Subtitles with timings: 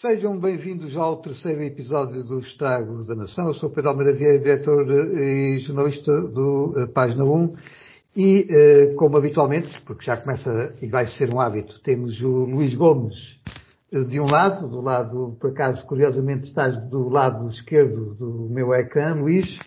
[0.00, 3.48] Sejam bem-vindos ao terceiro episódio do Estrago da Nação.
[3.48, 7.56] Eu sou Pedro Almeida Vieira, diretor e jornalista do uh, Página 1.
[8.14, 8.46] E,
[8.92, 13.16] uh, como habitualmente, porque já começa e vai ser um hábito, temos o Luís Gomes
[13.90, 19.14] de um lado, do lado, por acaso, curiosamente, estás do lado esquerdo do meu ecrã,
[19.14, 19.58] Luís,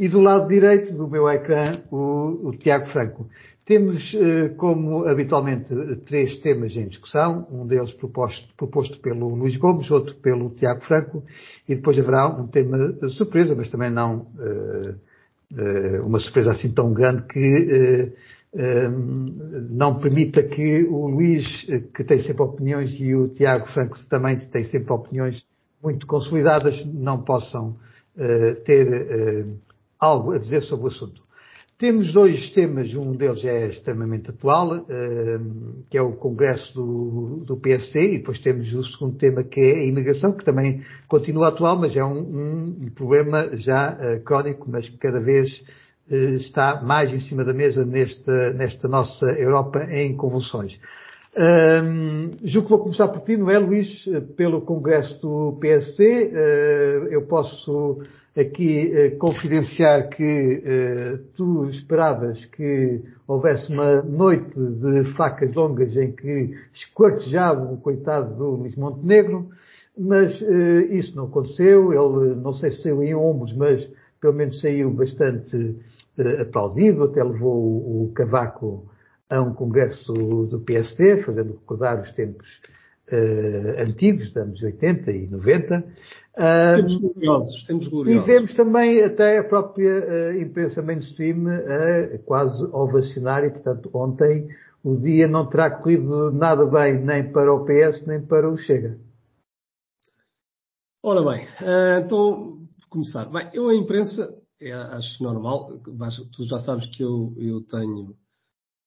[0.00, 3.28] e do lado direito do meu ecrã, o, o Tiago Franco.
[3.66, 5.74] Temos, eh, como habitualmente,
[6.06, 11.22] três temas em discussão, um deles proposto, proposto pelo Luís Gomes, outro pelo Tiago Franco,
[11.68, 12.78] e depois haverá um tema
[13.10, 14.94] surpresa, mas também não uh,
[15.52, 18.10] uh, uma surpresa assim tão grande que
[18.54, 18.90] uh,
[19.68, 21.44] não permita que o Luís,
[21.94, 25.44] que tem sempre opiniões, e o Tiago Franco também tem sempre opiniões
[25.82, 27.76] muito consolidadas, não possam
[28.64, 29.46] ter
[30.00, 31.20] algo a dizer sobre o assunto.
[31.80, 37.56] Temos dois temas, um deles é extremamente atual, ehm, que é o Congresso do, do
[37.56, 41.78] PSD, e depois temos o segundo tema que é a imigração, que também continua atual,
[41.78, 45.62] mas é um, um problema já uh, crónico, mas que cada vez
[46.10, 50.78] uh, está mais em cima da mesa nesta, nesta nossa Europa em convulsões.
[51.36, 54.04] Um, julgo que vou começar por ti, não é, Luís?
[54.36, 56.24] Pelo Congresso do PSD.
[56.24, 58.02] Uh, eh, eu posso
[58.36, 66.12] aqui eh, confidenciar que eh, tu esperavas que houvesse uma noite de facas longas em
[66.12, 69.50] que esquartejavam o coitado do Luís Montenegro,
[69.96, 70.40] mas
[70.90, 71.92] isso não aconteceu.
[71.92, 73.88] Ele, não sei se saiu em ombros, mas
[74.20, 75.76] pelo menos saiu bastante
[76.40, 78.89] aplaudido, até levou o, o cavaco
[79.30, 82.46] a um congresso do PSD, fazendo recordar os tempos
[83.12, 85.84] uh, antigos, dos anos 80 e 90.
[86.76, 88.22] Temos gloriosos, temos gloriosos.
[88.22, 94.48] E vemos também até a própria uh, imprensa mainstream uh, quase ovacionar e, portanto, ontem
[94.82, 98.98] o dia não terá corrido nada bem nem para o PS nem para o Chega.
[101.02, 102.58] Ora bem, uh, então,
[102.88, 103.26] começar.
[103.26, 105.78] Bem, eu a imprensa, é, acho normal,
[106.36, 108.14] tu já sabes que eu, eu tenho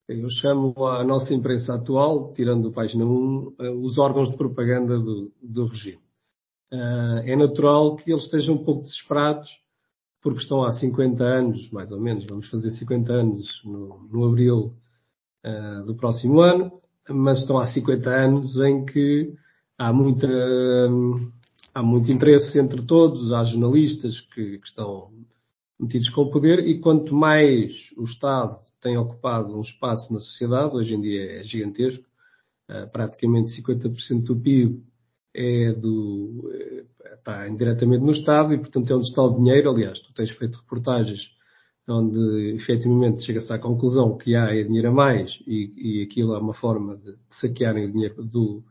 [0.08, 5.32] eu chamo a nossa imprensa atual, tirando Página 1, eh, os órgãos de propaganda do,
[5.42, 6.00] do regime.
[6.70, 9.50] Eh, é natural que eles estejam um pouco desesperados,
[10.22, 14.74] porque estão há 50 anos, mais ou menos, vamos fazer 50 anos no, no abril
[15.42, 16.72] eh, do próximo ano,
[17.08, 19.34] mas estão há 50 anos em que
[19.78, 20.28] há muita,
[21.74, 25.10] há muito interesse entre todos, há jornalistas que, que estão
[25.84, 30.74] metidos com o poder e quanto mais o Estado tem ocupado um espaço na sociedade,
[30.74, 32.04] hoje em dia é gigantesco,
[32.70, 34.82] uh, praticamente 50% do PIB
[35.34, 36.84] é do, é,
[37.14, 39.70] está indiretamente no Estado e, portanto, é onde está o dinheiro.
[39.70, 41.22] Aliás, tu tens feito reportagens
[41.88, 46.38] onde efetivamente chega-se à conclusão que há é dinheiro a mais e, e aquilo é
[46.38, 48.62] uma forma de, de saquearem o dinheiro do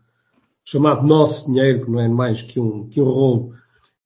[0.66, 3.56] chamado nosso dinheiro, que não é mais que um, que um roubo,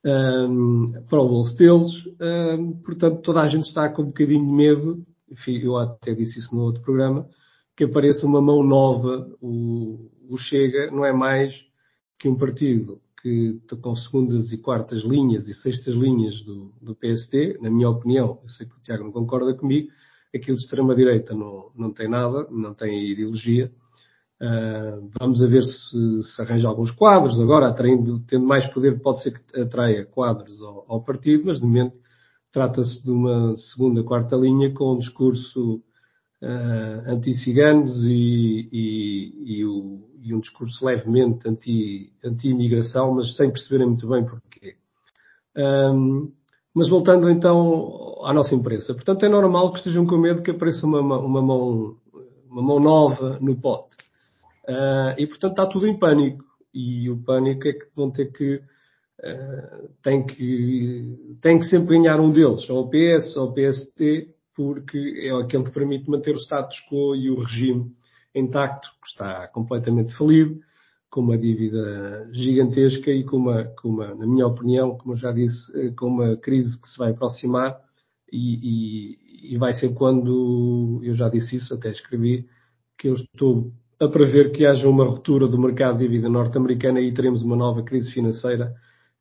[0.07, 1.91] um, o bolso deles.
[2.21, 6.39] Um, portanto, toda a gente está com um bocadinho de medo enfim, eu até disse
[6.39, 7.27] isso no outro programa,
[7.75, 11.53] que apareça uma mão nova, o, o Chega não é mais
[12.17, 17.57] que um partido que com segundas e quartas linhas e sextas linhas do, do PSD,
[17.59, 19.89] na minha opinião, eu sei que o Tiago não concorda comigo,
[20.33, 23.71] aquilo de extrema-direita não, não tem nada, não tem ideologia.
[24.41, 27.39] Uh, vamos a ver se, se arranja alguns quadros.
[27.39, 31.65] Agora, atraindo, tendo mais poder, pode ser que atraia quadros ao, ao partido, mas de
[31.65, 31.97] momento
[32.57, 35.75] Trata-se de uma segunda, quarta linha com um discurso
[36.41, 39.61] uh, anti-ciganos e, e, e,
[40.23, 44.75] e, um discurso levemente anti-imigração, anti mas sem perceberem muito bem porquê.
[45.55, 46.31] Um,
[46.73, 48.93] mas voltando então à nossa imprensa.
[48.93, 51.95] Portanto, é normal que estejam com medo que apareça uma, uma, mão,
[52.49, 53.97] uma mão nova no pote.
[54.67, 56.43] Uh, e, portanto, está tudo em pânico.
[56.73, 62.19] E o pânico é que vão ter que uh, tem, que, tem que sempre ganhar
[62.19, 66.39] um deles, ou o PS ou o PST, porque é aquele que permite manter o
[66.39, 67.91] status quo e o regime
[68.35, 70.59] intacto, que está completamente falido,
[71.09, 75.31] com uma dívida gigantesca e com uma, com uma na minha opinião, como eu já
[75.31, 77.79] disse, eh, com uma crise que se vai aproximar
[78.31, 79.15] e,
[79.51, 82.47] e, e vai ser quando, eu já disse isso, até escrevi,
[82.97, 87.13] que eu estou a prever que haja uma ruptura do mercado de dívida norte-americana e
[87.13, 88.73] teremos uma nova crise financeira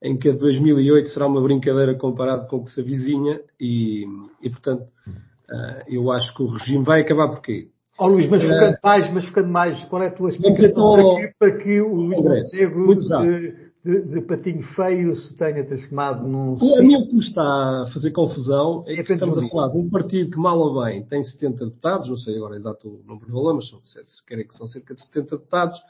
[0.02, 4.04] em que a 2008 será uma brincadeira comparado com o que se avizinha e,
[4.42, 7.68] e portanto, uh, eu acho que o regime vai acabar por quê?
[7.98, 11.16] Oh, Luís, mas focando uh, mais, mas focando mais, qual é a tua explicação então,
[11.38, 16.54] para que o Luís Montenegro de, de, de, patinho feio se tenha transformado num...
[16.76, 19.68] A mim o que me está a fazer confusão é, é que estamos a falar
[19.68, 23.02] de um partido que mal ou bem tem 70 deputados, não sei agora exato o
[23.06, 25.80] número de valor, mas são, se querem que são cerca de 70 deputados,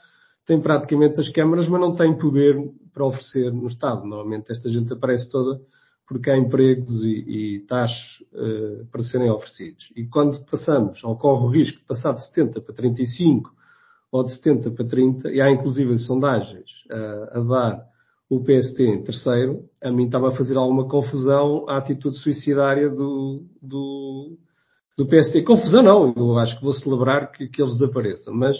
[0.45, 2.55] tem praticamente as câmaras, mas não tem poder
[2.93, 4.05] para oferecer no Estado.
[4.05, 5.59] Normalmente esta gente aparece toda
[6.07, 9.91] porque há empregos e, e taxas uh, para serem oferecidos.
[9.95, 13.51] E quando passamos, ocorre o risco de passar de 70 para 35
[14.11, 17.87] ou de 70 para 30, e há inclusive sondagens uh, a dar
[18.29, 23.45] o PST em terceiro, a mim estava a fazer alguma confusão a atitude suicidária do,
[23.61, 24.37] do,
[24.97, 25.43] do PST.
[25.43, 28.57] Confusão não, eu acho que vou celebrar que, que eles desapareçam, mas,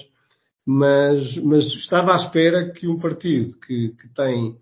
[0.65, 4.57] mas, mas estava à espera que um partido que, que tem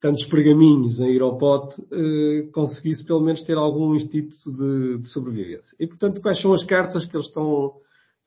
[0.00, 5.08] tantos pergaminhos a ir ao pote eh, conseguisse pelo menos ter algum instinto de, de,
[5.08, 5.76] sobrevivência.
[5.78, 7.74] E portanto, quais são as cartas que eles estão.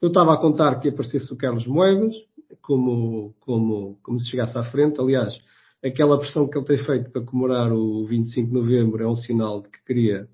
[0.04, 2.14] Eu estava a contar que aparecesse o Carlos Moedas,
[2.62, 5.00] como, como, como se chegasse à frente.
[5.00, 5.34] Aliás,
[5.82, 9.62] aquela pressão que ele tem feito para comemorar o 25 de novembro é um sinal
[9.62, 10.28] de que queria,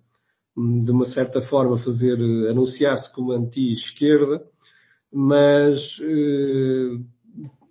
[0.58, 2.18] de uma certa forma, fazer,
[2.50, 4.44] anunciar-se como anti-esquerda,
[5.14, 6.98] mas eh,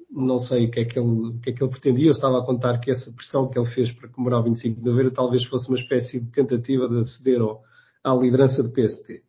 [0.08, 2.06] não sei o que, é que ele, o que é que ele pretendia.
[2.06, 4.86] Eu estava a contar que essa pressão que ele fez para comemorar o 25 de
[4.88, 7.60] novembro talvez fosse uma espécie de tentativa de aceder ao,
[8.04, 9.26] à liderança do PST.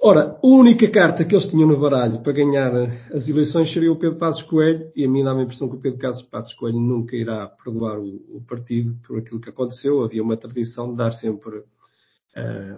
[0.00, 2.72] Ora, a única carta que eles tinham no baralho para ganhar
[3.12, 5.80] as eleições seria o Pedro Passos Coelho, e a mim dá a impressão que o
[5.80, 5.98] Pedro
[6.30, 10.04] Passos Coelho nunca irá perdoar o, o, partido por aquilo que aconteceu.
[10.04, 11.64] Havia uma tradição de dar sempre uh,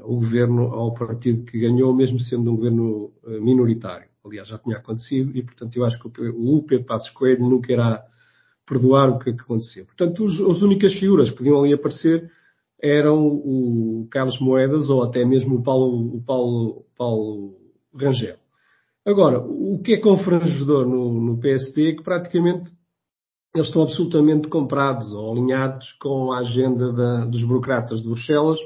[0.05, 4.09] o governo ao partido que ganhou, mesmo sendo um governo uh, minoritário.
[4.25, 8.03] Aliás, já tinha acontecido, e portanto eu acho que o Pedro Passos Coelho nunca irá
[8.67, 9.85] perdoar o que aconteceu.
[9.85, 12.31] Portanto, os, as únicas figuras que podiam ali aparecer
[12.83, 17.57] eram o Carlos Moedas ou até mesmo o Paulo, o Paulo, Paulo
[17.95, 18.37] Rangel.
[19.07, 22.71] Agora, o que é confrangedor no, no PSD é que praticamente
[23.55, 28.59] eles estão absolutamente comprados ou alinhados com a agenda da, dos burocratas de Bruxelas.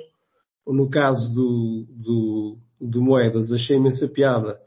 [0.66, 4.58] No caso do, do, do Moedas, achei imensa piada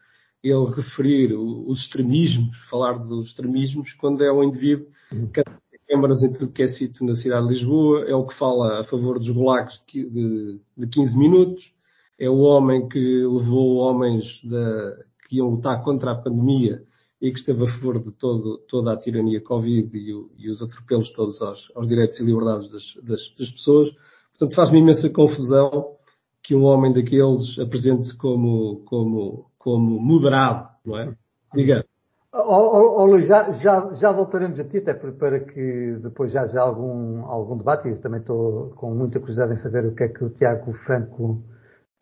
[0.44, 4.88] ele referir os extremismos, falar dos extremismos, quando é um indivíduo
[5.34, 5.42] que
[5.88, 8.84] câmaras em tudo que é sítio na cidade de Lisboa, é o que fala a
[8.84, 11.74] favor dos gulags de, de 15 minutos,
[12.20, 14.98] é o homem que levou homens da,
[15.28, 16.82] que iam lutar contra a pandemia
[17.22, 20.62] e que esteve a favor de todo, toda a tirania Covid e, o, e os
[20.62, 23.90] atropelos todos aos, aos, direitos e liberdades das, das, das pessoas.
[24.38, 25.96] Portanto, faz-me imensa confusão
[26.44, 31.16] que um homem daqueles apresente-se como, como, como moderado, não é?
[31.54, 31.86] Diga.
[32.34, 36.60] Oh, oh, Luís, já, já, já voltaremos a ti, até para que depois já haja
[36.60, 40.08] algum, algum debate, e eu também estou com muita curiosidade em saber o que é
[40.10, 41.42] que o Tiago Franco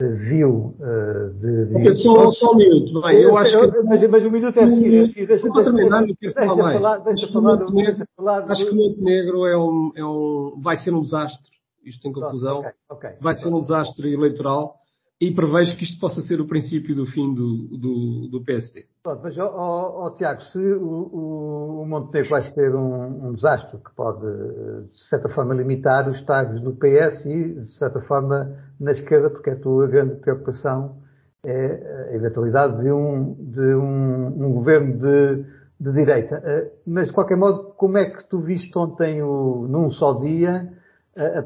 [0.02, 1.94] eh, viu uh, de, de...
[2.02, 3.84] Só, só um minuto, bem, eu, eu acho que...
[3.84, 5.28] Mas, mas um minuto é a seguir, é a seguir.
[5.28, 8.52] Deixa, deixa, terminar, deixa, falar, falar, deixa falar, deixa falar do...
[8.52, 11.52] Acho que o Montenegro é um, é um, vai ser um desastre,
[11.86, 14.76] isto em conclusão, okay, okay, vai ser um desastre eleitoral,
[15.20, 18.86] e prevejo que isto possa ser o princípio do fim do, do, do PSD.
[19.24, 25.08] Mas, ó, Tiago, se o, o, Montenegro vai ser um, um, desastre que pode, de
[25.08, 29.56] certa forma, limitar os estágios do PS e, de certa forma, na esquerda, porque a
[29.56, 30.98] tua grande preocupação
[31.46, 35.46] é a eventualidade de um, de um, um governo de,
[35.80, 36.42] de direita.
[36.44, 40.74] Eh, mas, de qualquer modo, como é que tu viste ontem, o, num só dia,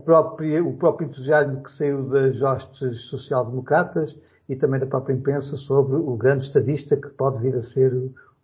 [0.04, 4.16] própria, o próprio entusiasmo que saiu das hostes social-democratas
[4.48, 7.94] e também da própria imprensa sobre o grande estadista que pode vir a ser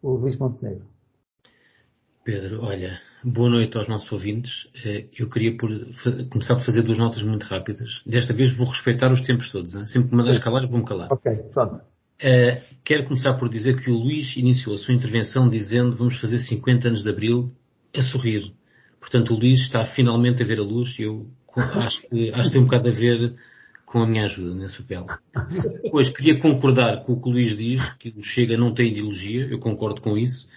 [0.02, 0.86] o Luís Montenegro.
[2.24, 4.68] Pedro, olha, boa noite aos nossos ouvintes.
[4.84, 5.70] Eh, eu queria por,
[6.32, 8.02] começar por fazer duas notas muito rápidas.
[8.06, 9.76] Desta vez vou respeitar os tempos todos.
[9.76, 9.86] Hein?
[9.86, 11.12] Sempre que me mandas calar, vou-me calar.
[11.12, 11.76] Ok, pronto.
[11.76, 16.40] Uh, quero começar por dizer que o Luís iniciou a sua intervenção dizendo vamos fazer
[16.40, 17.52] 50 anos de Abril
[17.96, 18.54] a sorrir.
[19.06, 22.52] Portanto, o Luís está finalmente a ver a luz e eu acho que, acho que
[22.54, 23.36] tem um bocado a ver
[23.86, 25.06] com a minha ajuda nesse papel.
[25.92, 29.46] Pois, queria concordar com o que o Luís diz, que o Chega não tem ideologia,
[29.46, 30.48] eu concordo com isso,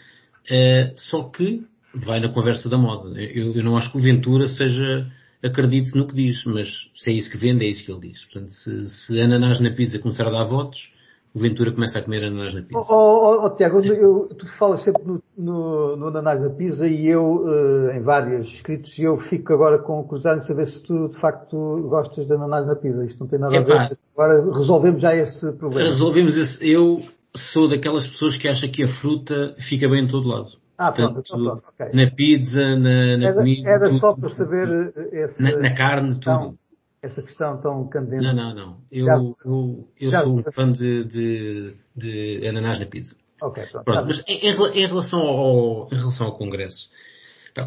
[0.47, 1.63] uh, só que
[1.95, 3.21] vai na conversa da moda.
[3.21, 5.07] Eu, eu, não acho que o Ventura seja,
[5.45, 8.25] acredite no que diz, mas se é isso que vende, é isso que ele diz.
[8.25, 10.91] Portanto, se, se ananás na pizza começar a dar votos,
[11.35, 12.87] o Ventura começa a comer ananás na pizza.
[12.91, 17.07] Oh, oh, oh Tiago, eu, tu falas sempre no, no, no ananás na pizza e
[17.07, 21.19] eu, uh, em vários escritos, eu fico agora com curiosidade de saber se tu, de
[21.21, 21.57] facto,
[21.89, 23.05] gostas de ananás na pizza.
[23.05, 23.99] Isto não tem nada Epá, a ver.
[24.17, 25.91] Agora resolvemos já esse problema.
[25.91, 26.67] Resolvemos esse.
[26.67, 27.01] Eu
[27.37, 30.49] sou daquelas pessoas que acham que a fruta fica bem em todo lado.
[30.79, 31.93] Ah, pronto, então pronto, okay.
[31.93, 33.69] Na pizza, na, na era, comida.
[33.69, 35.43] Era tudo, só para saber eh, esse...
[35.43, 36.27] Na, na carne, tudo.
[36.27, 36.68] Não
[37.03, 38.23] essa questão tão candente.
[38.23, 38.79] Não, não, não.
[38.91, 43.17] Eu, já, eu, eu já, sou um fã de, de, de ananás na pizza.
[43.41, 43.85] Ok, pronto.
[43.85, 46.91] pronto mas em, em, relação ao, em relação ao Congresso,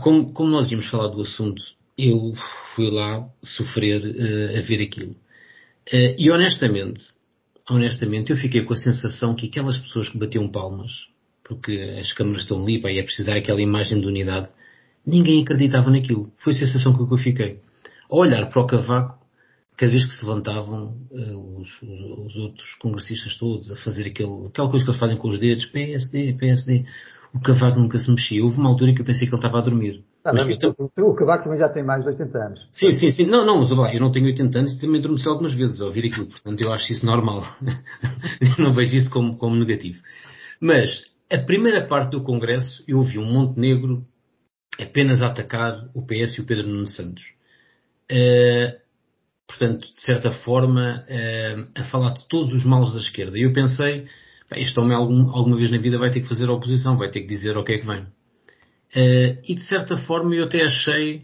[0.03, 1.61] como, como nós íamos falar do assunto,
[1.97, 2.33] eu
[2.75, 5.11] fui lá sofrer uh, a ver aquilo.
[5.11, 7.01] Uh, e honestamente,
[7.69, 10.91] honestamente, eu fiquei com a sensação que aquelas pessoas que batiam palmas
[11.51, 14.47] porque as câmaras estão ali, e é precisar aquela imagem de unidade.
[15.05, 16.31] Ninguém acreditava naquilo.
[16.37, 17.59] Foi a sensação que eu fiquei.
[18.09, 19.19] Ao olhar para o Cavaco,
[19.81, 24.45] cada vez que se levantavam uh, os, os, os, outros congressistas todos a fazer aquele,
[24.45, 26.85] aquela coisa que eles fazem com os dedos, PSD, PSD,
[27.33, 28.43] o Cavaco nunca se mexia.
[28.43, 30.03] Houve uma altura que eu pensei que ele estava a dormir.
[30.23, 30.45] Ah, mas,
[30.99, 32.69] o Cavaco também já tem mais de 80 anos.
[32.71, 33.25] Sim, sim, sim.
[33.25, 35.85] Não, não, mas lá, eu não tenho 80 anos e também adormeci algumas vezes a
[35.85, 36.27] ouvir aquilo.
[36.27, 37.43] Portanto, eu acho isso normal.
[38.59, 39.99] não vejo isso como, como negativo.
[40.59, 44.05] Mas, a primeira parte do Congresso, eu ouvi um Montenegro
[44.79, 47.23] apenas a atacar o PS e o Pedro Nuno Santos.
[48.11, 48.79] Uh,
[49.51, 53.37] portanto, de certa forma, uh, a falar de todos os males da esquerda.
[53.37, 54.05] E eu pensei,
[54.55, 57.21] este homem algum, alguma vez na vida vai ter que fazer a oposição, vai ter
[57.21, 58.01] que dizer o que é que vem.
[58.01, 61.23] Uh, e de certa forma eu até achei,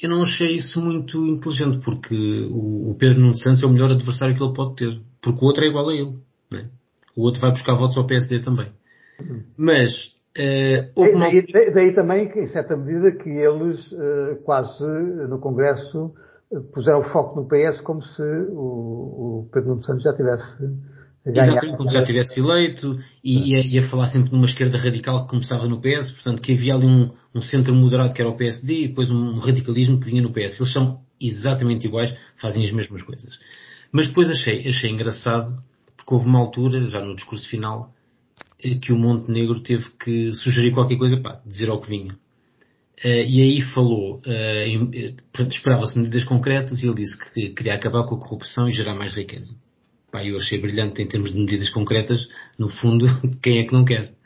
[0.00, 2.14] eu não achei isso muito inteligente, porque
[2.50, 5.64] o, Pedro Nuno Santos é o melhor adversário que ele pode ter, porque o outro
[5.64, 6.14] é igual a ele.
[6.50, 6.68] Né?
[7.16, 8.68] O outro vai buscar votos ao PSD também.
[9.56, 11.26] Mas Uh, uma...
[11.26, 14.82] daí, daí, daí, também, em certa medida, que eles uh, quase
[15.28, 16.14] no Congresso
[16.72, 20.44] puseram foco no PS como se o, o Pedro Nuno Santos já tivesse
[21.24, 25.68] Exatamente, como já tivesse eleito e ia, ia, falar sempre numa esquerda radical que começava
[25.68, 28.88] no PS, portanto que havia ali um, um, centro moderado que era o PSD e
[28.88, 30.58] depois um radicalismo que vinha no PS.
[30.58, 33.38] Eles são exatamente iguais, fazem as mesmas coisas.
[33.92, 35.62] Mas depois achei, achei engraçado,
[35.96, 37.94] porque houve uma altura, já no discurso final,
[38.62, 42.16] eh, que o Montenegro teve que sugerir qualquer coisa, pá, dizer ao que vinha.
[43.04, 48.14] Uh, e aí falou, uh, esperava-se medidas concretas e ele disse que queria acabar com
[48.14, 49.56] a corrupção e gerar mais riqueza.
[50.12, 52.20] Pá, eu achei brilhante em termos de medidas concretas,
[52.58, 53.06] no fundo,
[53.42, 54.12] quem é que não quer?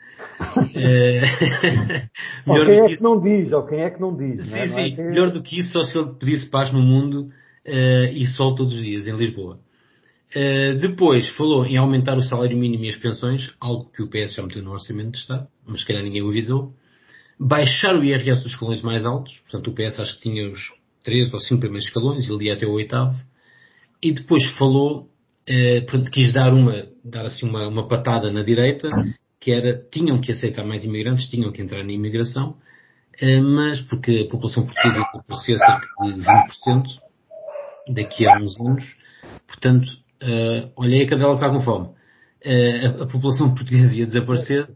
[0.75, 1.21] Eh,
[2.45, 3.03] ou quem é que, isso...
[3.03, 4.45] não diz, ou quem é que não diz.
[4.45, 4.67] Sim, não é?
[4.67, 4.81] sim.
[4.81, 5.01] É que...
[5.01, 7.29] Melhor do que isso, só se ele pedisse paz no mundo
[7.67, 9.59] uh, e sol todos os dias, em Lisboa.
[10.35, 14.35] Uh, depois falou em aumentar o salário mínimo e as pensões, algo que o PS
[14.35, 16.73] já meteu no Orçamento de Estado, mas se calhar ninguém o avisou.
[17.39, 20.59] Baixar o IRS dos escalões mais altos, portanto o PS acho que tinha os
[21.03, 23.15] três ou cinco primeiros escalões, ele ia até o oitavo.
[24.01, 25.09] E depois falou
[25.47, 28.89] eh, portanto, quis dar uma, dar assim uma, uma patada na direita,
[29.39, 32.57] que era, tinham que aceitar mais imigrantes, tinham que entrar na imigração,
[33.21, 36.83] eh, mas porque a população portuguesa ia crescer cerca de 20%
[37.93, 38.85] daqui a uns anos,
[39.47, 39.87] portanto,
[40.75, 41.87] olha aí a cadela que está com fome.
[42.45, 44.69] Uh, a, a, população portuguesa ia desaparecer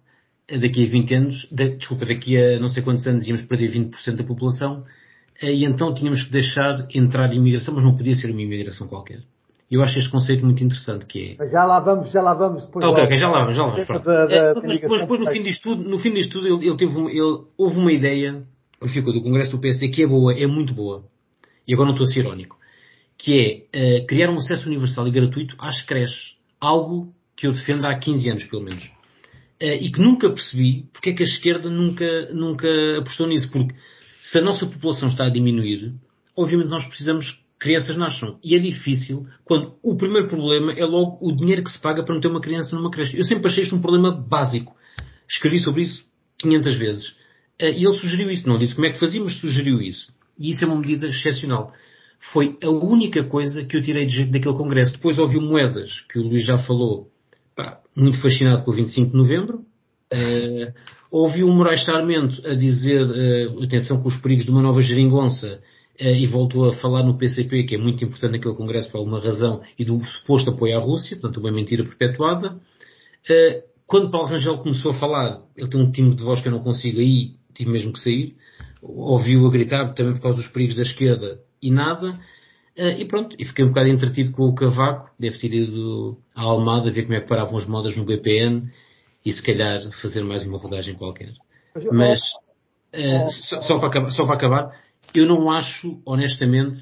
[0.59, 4.15] daqui a 20 anos, de, desculpa, daqui a não sei quantos anos íamos perder 20%
[4.15, 4.83] da população,
[5.43, 9.21] uh, e então tínhamos que deixar entrar imigração, mas não podia ser uma imigração qualquer
[9.71, 11.47] eu acho este conceito muito interessante que é.
[11.47, 12.85] Já lá vamos, já lá vamos depois.
[12.85, 14.03] Ok, ok, já lá vamos, já lá vamos.
[14.03, 16.75] Da, da, mas, mas, depois no fim disto tudo, no fim disto tudo, ele, ele
[16.75, 18.43] teve, ele, houve uma ideia,
[18.81, 21.05] que ficou do Congresso do PSD, que é boa, é muito boa.
[21.65, 22.57] E agora não estou a ser irónico.
[23.17, 26.35] Que é uh, criar um acesso universal e gratuito às creches.
[26.59, 28.91] Algo que eu defendo há 15 anos, pelo menos.
[29.61, 32.67] Uh, e que nunca percebi porque é que a esquerda nunca, nunca
[32.99, 33.51] apostou nisso.
[33.51, 33.75] Porque
[34.23, 35.93] se a nossa população está a diminuir,
[36.35, 38.39] obviamente nós precisamos crianças nasçam.
[38.43, 42.15] E é difícil quando o primeiro problema é logo o dinheiro que se paga para
[42.15, 43.17] meter uma criança numa creche.
[43.17, 44.75] Eu sempre achei isto um problema básico.
[45.29, 46.03] Escrevi sobre isso
[46.39, 47.15] 500 vezes.
[47.59, 48.49] Eh, e ele sugeriu isso.
[48.49, 50.11] Não disse como é que fazia, mas sugeriu isso.
[50.39, 51.71] E isso é uma medida excepcional.
[52.33, 54.93] Foi a única coisa que eu tirei de jeito daquele congresso.
[54.93, 57.10] Depois ouvi moedas, que o Luís já falou,
[57.95, 59.59] muito fascinado com o 25 de novembro.
[60.13, 60.73] Uh,
[61.09, 65.61] ouvi o Moraes Sarmento a dizer, uh, atenção com os perigos de uma nova geringonça,
[65.99, 69.19] eh, e voltou a falar no PCP, que é muito importante naquele Congresso por alguma
[69.19, 72.59] razão, e do suposto apoio à Rússia, portanto uma mentira perpetuada.
[73.85, 76.63] Quando Paulo Rangel começou a falar, ele tem um timbre de voz que eu não
[76.63, 78.35] consigo aí, tive mesmo que sair,
[78.81, 82.17] ouviu a gritar também por causa dos perigos da esquerda e nada,
[82.77, 86.91] e pronto, e fiquei um bocado entretido com o Cavaco, deve ter ido à Almada
[86.91, 88.69] ver como é que paravam as modas no BPN
[89.25, 91.31] e se calhar fazer mais uma rodagem qualquer.
[91.91, 92.21] Mas,
[92.95, 94.63] uh, só, só, para acabar, só para acabar,
[95.13, 96.81] eu não acho, honestamente,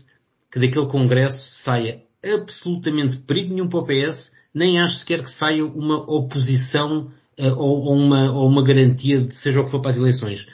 [0.51, 5.65] que daquele Congresso saia absolutamente perigo nenhum para o PS, nem acho sequer que saia
[5.65, 9.91] uma oposição uh, ou, ou, uma, ou uma garantia de seja o que for para
[9.91, 10.46] as eleições.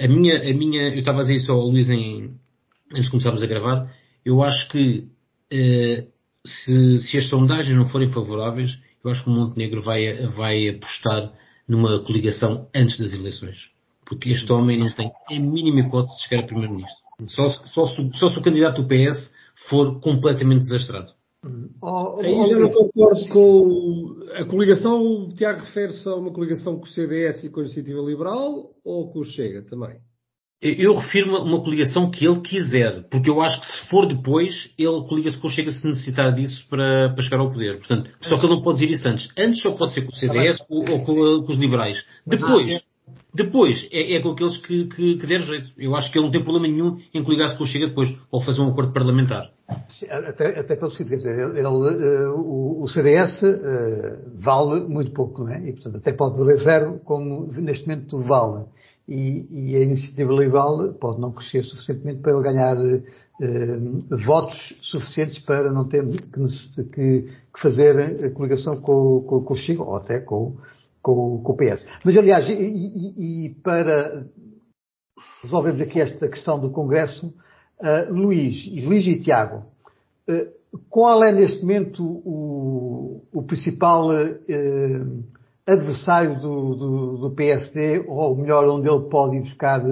[0.00, 2.34] A minha, a minha, eu estava a dizer isso ao Luís em,
[2.90, 3.90] antes de começarmos a gravar,
[4.24, 5.08] eu acho que
[5.52, 6.10] uh,
[6.46, 11.32] se, se as sondagens não forem favoráveis, eu acho que o Montenegro vai, vai apostar
[11.68, 13.56] numa coligação antes das eleições.
[14.06, 17.04] Porque este homem não tem a mínima hipótese de chegar a primeiro-ministro.
[17.28, 19.32] Só, só, só se o candidato do PS
[19.68, 21.12] for completamente desastrado.
[21.82, 25.02] Oh, oh, Aí já não concordo com a coligação.
[25.02, 29.12] O Tiago refere-se a uma coligação com o CDS e com a Iniciativa Liberal ou
[29.12, 29.98] com o Chega também?
[30.64, 35.06] Eu refiro uma coligação que ele quiser, porque eu acho que se for depois, ele
[35.06, 37.76] colega-se com o Chega se necessitar disso para, para chegar ao poder.
[37.80, 39.28] Portanto, só que ele não pode dizer isso antes.
[39.38, 42.02] Antes só pode ser com o CDS ou, ou com, com, os liberais.
[42.26, 42.82] Depois,
[43.34, 45.68] depois é, é com aqueles que, que, que der jeito.
[45.76, 48.40] Eu acho que ele não tem problema nenhum em coligar-se com o Chega depois, ou
[48.40, 49.50] fazer um acordo parlamentar.
[49.68, 55.10] Até, até pelo seguinte, quer dizer, ele, ele, uh, o, o, CDS uh, vale muito
[55.12, 55.68] pouco, não é?
[55.68, 58.64] E, portanto, até pode valer zero, como neste momento vale
[59.08, 63.78] e, e, a iniciativa liberal pode não crescer suficientemente para ele ganhar eh,
[64.24, 69.82] votos suficientes para não ter que, que, fazer a coligação com, com, com, o Chega
[69.82, 70.56] ou até com,
[71.02, 71.84] com, com o PS.
[72.04, 74.24] Mas, aliás, e, e, e para
[75.42, 79.64] resolvermos aqui esta questão do Congresso, uh, Luís, Luís e Tiago,
[80.28, 85.24] uh, qual é neste momento o, o principal uh,
[85.66, 89.82] adversário do, do, do, PSD, ou melhor, onde ele pode ir buscar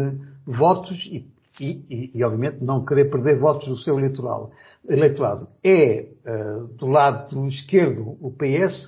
[0.46, 1.26] votos e,
[1.60, 4.50] e, e, obviamente, não querer perder votos do seu eleitoral,
[4.88, 5.48] eleitorado.
[5.64, 8.86] É uh, do lado esquerdo o PS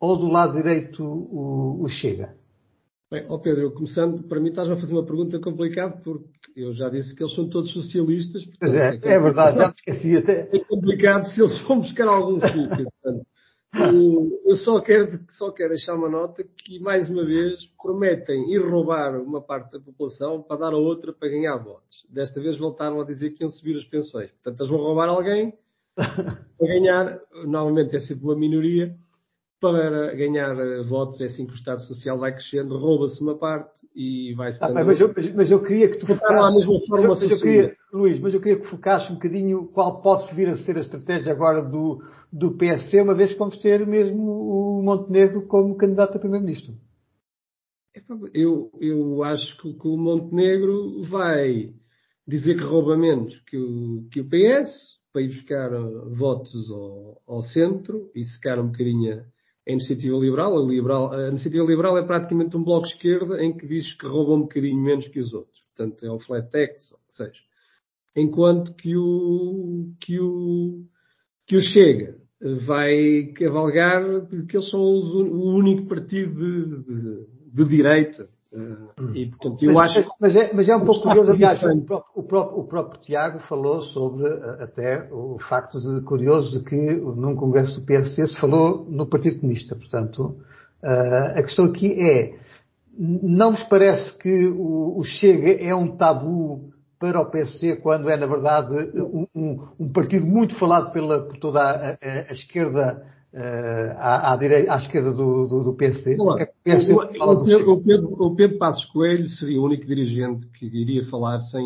[0.00, 2.34] ou do lado direito o, o Chega?
[3.10, 6.26] Bem, ó Pedro, começando, para mim estás a fazer uma pergunta complicada porque
[6.56, 8.44] eu já disse que eles são todos socialistas.
[8.44, 10.48] Portanto, é, é, é, verdade, já esqueci até.
[10.52, 12.88] É complicado se eles vão buscar algum sítio.
[14.44, 19.20] eu só quero, só quero deixar uma nota que, mais uma vez, prometem ir roubar
[19.20, 22.06] uma parte da população para dar a outra para ganhar votos.
[22.08, 24.30] Desta vez voltaram a dizer que iam subir as pensões.
[24.30, 25.54] Portanto, eles vão roubar alguém
[25.96, 28.96] para ganhar, normalmente é sempre uma minoria,
[29.72, 30.54] para ganhar
[30.84, 34.62] votos, é assim que o Estado Social vai crescendo, rouba-se uma parte e vai-se...
[34.62, 36.66] Ah, mas, eu, mas, eu, queria que tu focasses...
[36.66, 40.48] Mas, mas eu queria, Luís, mas eu queria que focasse um bocadinho qual pode vir
[40.50, 44.82] a ser a estratégia agora do, do PSC, uma vez que vamos ter mesmo o
[44.82, 46.74] Montenegro como candidato a Primeiro-Ministro.
[48.34, 51.72] Eu, eu acho que, que, o Montenegro vai
[52.26, 55.70] dizer que rouba menos que o, que o PS, para ir buscar
[56.10, 59.24] votos ao, ao centro e secar um bocadinho
[59.66, 60.58] a iniciativa liberal.
[60.58, 61.12] A, liberal.
[61.12, 64.42] a iniciativa liberal é praticamente um bloco de esquerda em que diz que rouba um
[64.42, 65.62] bocadinho menos que os outros.
[65.74, 67.40] Portanto, é o flat tax, ou que seja.
[68.16, 70.84] Enquanto que o, que o,
[71.46, 72.16] que o Chega
[72.66, 78.28] vai cavalgar que eles são o único partido de, de, de direita.
[79.14, 82.04] E, portanto, eu mas, acho mas, é, mas é um pouco curioso, aliás, o próprio,
[82.14, 84.28] o, próprio, o próprio, Tiago falou sobre
[84.60, 89.40] até o facto de, curioso de que num congresso do PSC se falou no Partido
[89.40, 89.74] Comunista.
[89.74, 90.36] Portanto,
[90.82, 92.38] a questão aqui é,
[92.96, 98.16] não vos parece que o, o Chega é um tabu para o PSD, quando é,
[98.16, 103.04] na verdade, um, um, um partido muito falado pela, por toda a, a, a esquerda,
[103.34, 106.16] uh, à, à, direita, à esquerda do, do, do PSD.
[106.18, 110.46] Olá, é o, o, Pedro, o, Pedro, o Pedro Passos Coelho seria o único dirigente
[110.52, 111.64] que iria falar sem,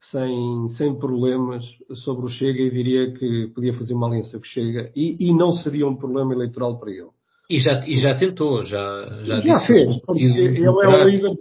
[0.00, 1.64] sem, sem problemas
[2.04, 5.34] sobre o Chega e diria que podia fazer uma aliança com o Chega e, e
[5.34, 7.10] não seria um problema eleitoral para ele.
[7.48, 11.38] E já, e já tentou, já, já, já fez, porque ele é um líder,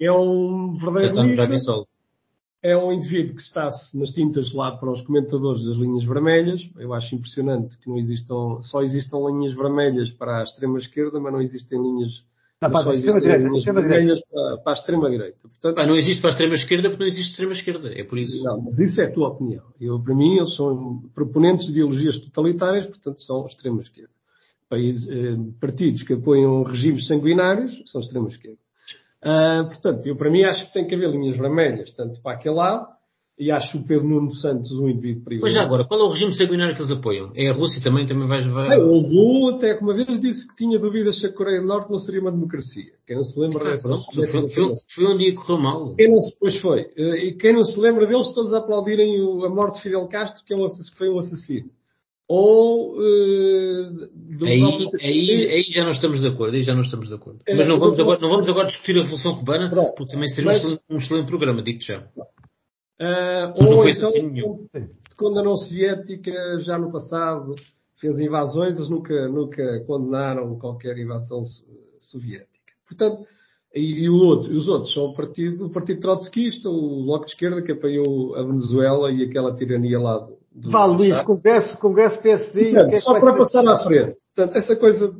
[0.00, 1.58] é um verdadeiro líder
[2.62, 6.68] é um indivíduo que está nas tintas lá para os comentadores das linhas vermelhas.
[6.76, 11.32] Eu acho impressionante que não existam, só existam linhas vermelhas para a extrema esquerda, mas
[11.32, 12.24] não existem linhas,
[12.60, 15.38] não, para, existem direita, linhas vermelhas para, para, a extrema direita.
[15.42, 17.88] Portanto, não existe para a extrema esquerda porque não existe extrema esquerda.
[17.94, 18.42] É por isso.
[18.42, 19.64] Não, mas isso é a tua opinião.
[19.80, 24.10] Eu, para mim, eles são proponentes de ideologias totalitárias, portanto, são extrema esquerda.
[24.68, 28.58] Países, eh, partidos que apoiam regimes sanguinários são extrema esquerda.
[29.24, 32.54] Uh, portanto, eu para mim acho que tem que haver linhas vermelhas, tanto para aquele
[32.54, 32.86] lado,
[33.38, 35.42] e acho o Pedro Nuno Santos um indivíduo perigoso.
[35.42, 37.30] Pois já agora, qual é o regime sanguinário que eles apoiam?
[37.36, 38.40] É a Rússia também, também vai...
[38.48, 38.78] vai...
[38.78, 41.90] O Lula até que uma vez disse que tinha dúvidas se a Coreia do Norte
[41.90, 42.92] não seria uma democracia.
[43.06, 43.88] Quem não se lembra é, dessa...
[43.88, 45.94] Pronto, dessa foi, foi, um dia que correu mal.
[45.94, 46.80] Quem não se, pois foi.
[46.96, 50.56] E quem não se lembra deles todos aplaudirem a morte de Fidel Castro, que, é
[50.56, 51.70] um, que foi um assassino
[52.28, 54.62] ou uh, aí,
[55.02, 57.40] aí, aí, já não estamos de acordo, aí já não estamos de acordo.
[57.46, 60.28] É, mas não vamos, agora, não vamos agora discutir a Revolução Cubana, pronto, porque também
[60.28, 62.00] seria mas, um, excelente, um, excelente, programa, digo-te já.
[63.00, 64.58] Uh, ou então, assim
[65.18, 67.56] quando a União Soviética, já no passado,
[67.96, 71.42] fez invasões, eles nunca, nunca condenaram qualquer invasão
[71.98, 72.48] soviética.
[72.86, 73.26] Portanto,
[73.74, 77.62] e, e outro, os outros são o partido, o partido trotskista, o Bloco de Esquerda,
[77.62, 82.72] que apoiou a Venezuela e aquela tirania lá do, Vá, Luís, Congresso, Congresso PSD.
[82.72, 84.16] Portanto, é só para passar à frente.
[84.34, 85.14] Portanto, essa coisa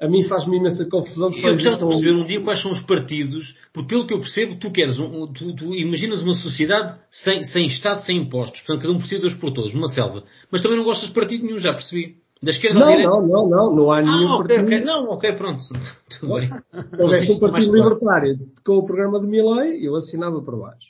[0.00, 1.30] a mim faz-me imensa confusão.
[1.30, 4.56] Eu gostava de perceber um dia quais são os partidos, porque pelo que eu percebo,
[4.58, 8.92] tu queres, um, tu, tu, imaginas uma sociedade sem, sem Estado, sem impostos, portanto cada
[8.94, 10.24] um precisa dos por todos, uma selva.
[10.50, 12.16] Mas também não gostas de partido nenhum, já percebi.
[12.42, 13.10] Da esquerda não, à direita?
[13.10, 14.66] Não, não, não, não há nenhum ah, okay, partido.
[14.66, 14.84] Okay.
[14.84, 15.62] Não, ok, pronto.
[16.20, 16.48] Tudo bem.
[16.50, 20.88] Se houvesse um partido libertário com o programa de Milley, eu assinava para baixo.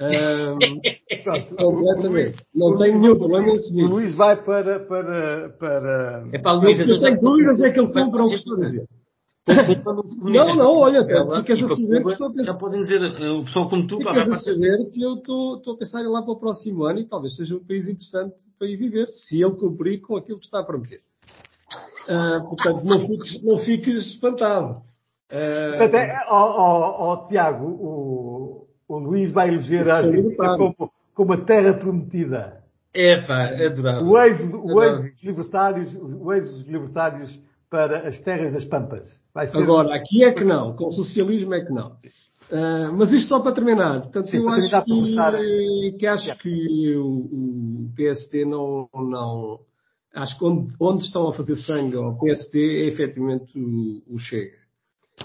[0.00, 0.58] Um,
[1.56, 2.44] completamente.
[2.54, 3.84] Não tenho nenhum problema em seguir.
[3.84, 4.80] O Luís vai para.
[4.80, 6.28] para, para...
[6.32, 6.78] É para o Luís.
[6.78, 8.88] Eu tenho dúvidas é que ele compra o que estou a dizer.
[10.22, 12.52] Não, não, olha, ficas a saber que estou a pensar.
[12.52, 15.78] Já podem dizer, o pessoal como tu, ficas a saber que eu estou, estou a
[15.78, 18.76] pensar em lá para o próximo ano e talvez seja um país interessante para ir
[18.76, 21.00] viver, se ele cumprir com aquilo que está a prometer.
[22.04, 24.82] Uh, portanto, não fiques, não fiques espantado.
[25.30, 30.92] Uh, portanto, é, oh, oh, oh, Tiago, o, o Luís vai eleger a Argentina como,
[31.14, 32.62] como a terra prometida.
[32.94, 33.52] É pá.
[34.02, 39.06] O êxodo, o êxodo dos libertários, o êxodo dos libertários para as terras das Pampas.
[39.50, 39.58] Ser...
[39.58, 41.92] Agora, aqui é que não, com o socialismo é que não.
[42.50, 44.00] Uh, mas isto só para terminar.
[44.00, 45.34] Portanto, Sim, eu acho que, começar...
[45.98, 49.60] que, acho que o, o, PSD não, não.
[50.14, 54.56] Acho que onde, onde, estão a fazer sangue ao PSD é efetivamente o, o Chega.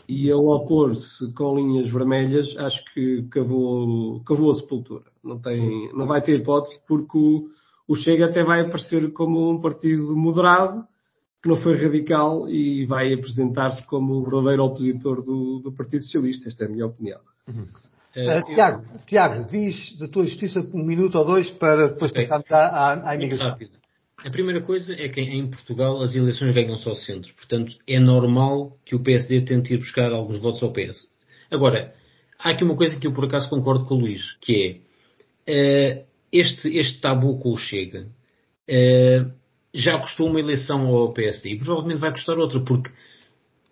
[0.08, 5.04] E ele opor-se com linhas vermelhas, acho que cavou, cavou a sepultura.
[5.24, 7.50] Não, tem, não vai ter hipótese, porque o,
[7.88, 10.86] o Chega até vai aparecer como um partido moderado,
[11.42, 16.48] que não foi radical e vai apresentar-se como o verdadeiro opositor do, do, Partido Socialista.
[16.48, 17.20] Esta é a minha opinião.
[17.48, 17.64] Uhum.
[18.16, 22.28] Uh, Tiago, Tiago, diz da tua justiça um minuto ou dois para depois okay.
[22.28, 23.50] passarmos à, à imigração.
[23.50, 23.83] rápido.
[24.26, 27.34] A primeira coisa é que em Portugal as eleições ganham só centro.
[27.34, 31.10] Portanto, é normal que o PSD tente ir buscar alguns votos ao PS.
[31.52, 31.94] Agora,
[32.40, 34.82] há aqui uma coisa que eu por acaso concordo com o Luís, que
[35.46, 38.08] é uh, este, este tabu com o Chega.
[38.70, 39.30] Uh,
[39.74, 42.92] já custou uma eleição ao PSD e provavelmente vai custar outra, porque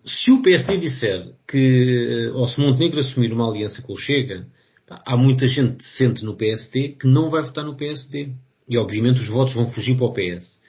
[0.04, 4.46] se o PSD disser que, ou se Montenegro assumir uma aliança com o Chega,
[4.90, 8.32] há muita gente decente no PSD que não vai votar no PSD.
[8.72, 10.60] E obviamente os votos vão fugir para o PS.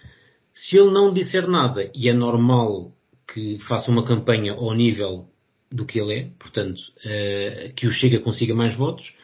[0.53, 2.91] Se ele não disser nada, e é normal
[3.33, 5.27] que faça uma campanha ao nível
[5.71, 9.15] do que ele é, portanto, uh, que o Chega consiga mais votos,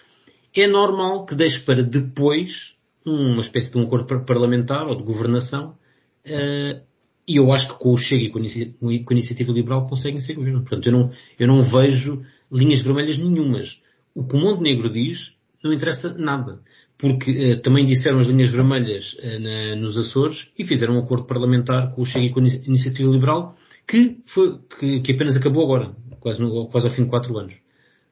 [0.56, 2.74] é normal que deixe para depois
[3.06, 5.78] uma espécie de um acordo parlamentar ou de governação
[6.26, 6.82] Uh,
[7.28, 8.40] e eu acho que com o Chega e com
[9.10, 10.62] a, Iniciativa Liberal conseguem ser governo.
[10.62, 13.80] Portanto, eu não, eu não vejo linhas vermelhas nenhumas.
[14.16, 16.60] O que o Montenegro diz não interessa nada.
[16.98, 21.26] Porque uh, também disseram as linhas vermelhas uh, na, nos Açores e fizeram um acordo
[21.26, 23.56] parlamentar com o Chega e com a Iniciativa Liberal
[23.88, 27.54] que, foi, que, que apenas acabou agora, quase, no, quase ao fim de quatro anos.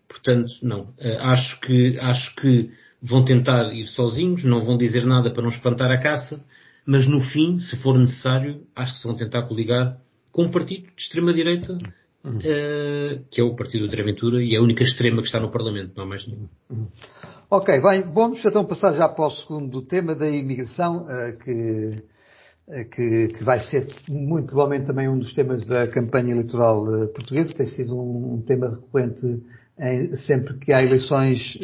[0.08, 0.86] Portanto, não.
[1.20, 2.70] acho, que, acho que
[3.02, 6.44] vão tentar ir sozinhos, não vão dizer nada para não espantar a caça
[6.88, 10.00] mas no fim, se for necessário, acho que se vão tentar coligar
[10.32, 11.78] com um partido de extrema-direita,
[12.24, 12.38] uhum.
[12.38, 15.52] uh, que é o Partido da Aventura e é a única extrema que está no
[15.52, 16.48] Parlamento, não há mais nenhum.
[16.70, 16.88] Uhum.
[17.50, 22.04] Ok, bem, vamos então passar já para o segundo tema da imigração, uh, que,
[22.68, 26.84] uh, que, que, vai ser muito provavelmente também um dos temas da campanha eleitoral
[27.16, 29.42] portuguesa, tem sido um, um tema recorrente
[29.80, 31.58] em, sempre que há eleições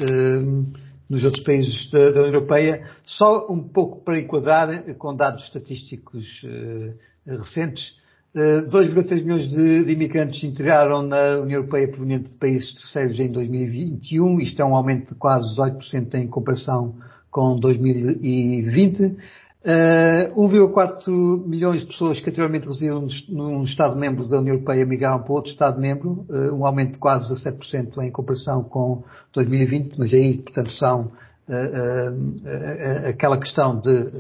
[1.09, 2.87] nos outros países da, da, União Europeia.
[3.05, 7.93] Só um pouco para enquadrar, com dados estatísticos uh, recentes,
[8.35, 14.39] 2,3 milhões de, de, imigrantes integraram na União Europeia provenientes de países terceiros em 2021.
[14.39, 16.95] Isto é um aumento de quase 18% em comparação
[17.29, 19.17] com 2020.
[19.63, 25.31] Uh, 1,4 milhões de pessoas que anteriormente residiam num Estado-membro da União Europeia migraram para
[25.31, 30.73] outro Estado-membro, uh, um aumento de quase 17% em comparação com 2020, mas aí, portanto,
[30.73, 31.11] são
[31.47, 34.11] uh, aquela questão de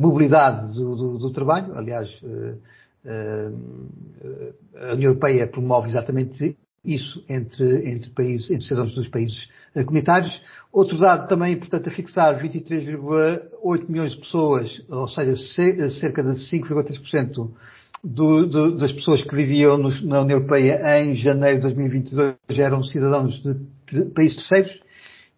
[0.00, 1.72] mobilidade do, do, do, trabalho.
[1.76, 2.10] Aliás,
[3.04, 9.48] a União Europeia promove exatamente isso entre, entre, países, entre cidadãos dos países
[9.86, 10.40] comunitários.
[10.72, 15.36] Outro dado também importante a fixar, 23,8 milhões de pessoas, ou seja,
[15.90, 17.50] cerca de 5,3%
[18.02, 23.40] do, do, das pessoas que viviam na União Europeia em janeiro de 2022 eram cidadãos
[23.42, 24.80] de países terceiros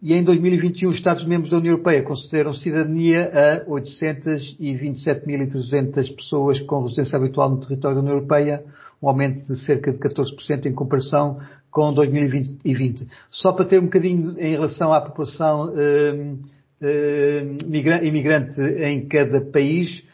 [0.05, 7.17] e em 2021 os Estados-membros da União Europeia concederam cidadania a 827.300 pessoas com residência
[7.17, 8.63] habitual no território da União Europeia,
[9.03, 11.39] um aumento de cerca de 14% em comparação
[11.71, 13.09] com 2020.
[13.31, 17.57] Só para ter um bocadinho em relação à população uh, uh,
[18.03, 20.05] imigrante em cada país,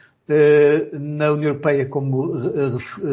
[0.93, 2.31] na União Europeia, como,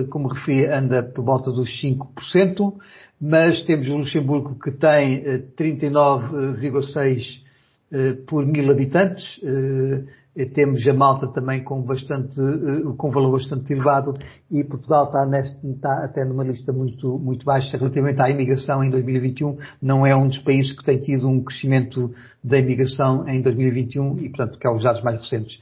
[0.10, 2.74] como referi, anda por volta dos 5%,
[3.20, 5.24] mas temos o Luxemburgo que tem
[5.58, 7.46] 39,6%
[8.28, 9.40] por mil habitantes,
[10.46, 14.14] temos a Malta também com bastante, eh, com valor bastante elevado
[14.52, 18.92] e Portugal está, neste, está até numa lista muito, muito baixa relativamente à imigração em
[18.92, 19.58] 2021.
[19.82, 24.30] Não é um dos países que tem tido um crescimento da imigração em 2021 e,
[24.30, 25.60] portanto, que é os dados mais recentes.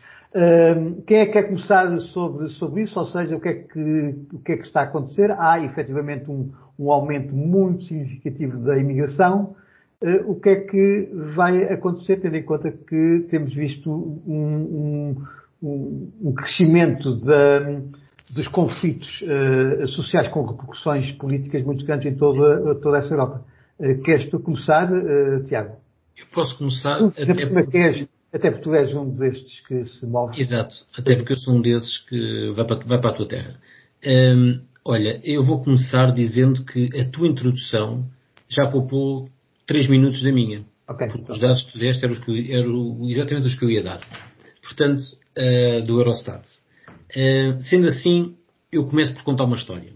[1.08, 3.00] Quem é que quer começar sobre, sobre isso?
[3.00, 5.32] Ou seja, o que, é que, o que é que está a acontecer?
[5.32, 9.56] Há efetivamente um, um aumento muito significativo da imigração.
[10.02, 15.15] Uh, o que é que vai acontecer, tendo em conta que temos visto um,
[15.63, 17.80] um, um crescimento da,
[18.30, 23.41] dos conflitos uh, sociais com repercussões políticas muito grandes em toda, toda essa Europa?
[23.80, 24.89] Uh, queres tu começar,
[25.45, 25.78] Tiago?
[26.17, 27.00] Eu posso começar.
[27.06, 27.78] até porque...
[27.78, 30.38] És, até porque tu és um destes que se move.
[30.38, 33.58] Exato, até porque eu sou um desses que vai para, vai para a tua terra.
[34.06, 38.06] Um, olha, eu vou começar dizendo que a tua introdução
[38.50, 39.30] já poupou
[39.65, 40.65] 3 minutos da minha.
[40.88, 41.08] Okay.
[41.08, 43.82] Porque os dados que tu deste eram, os que, eram exatamente os que eu ia
[43.82, 44.02] dar.
[44.62, 46.43] Portanto, uh, do Eurostat.
[47.15, 48.36] Uh, sendo assim,
[48.69, 49.93] eu começo por contar uma história.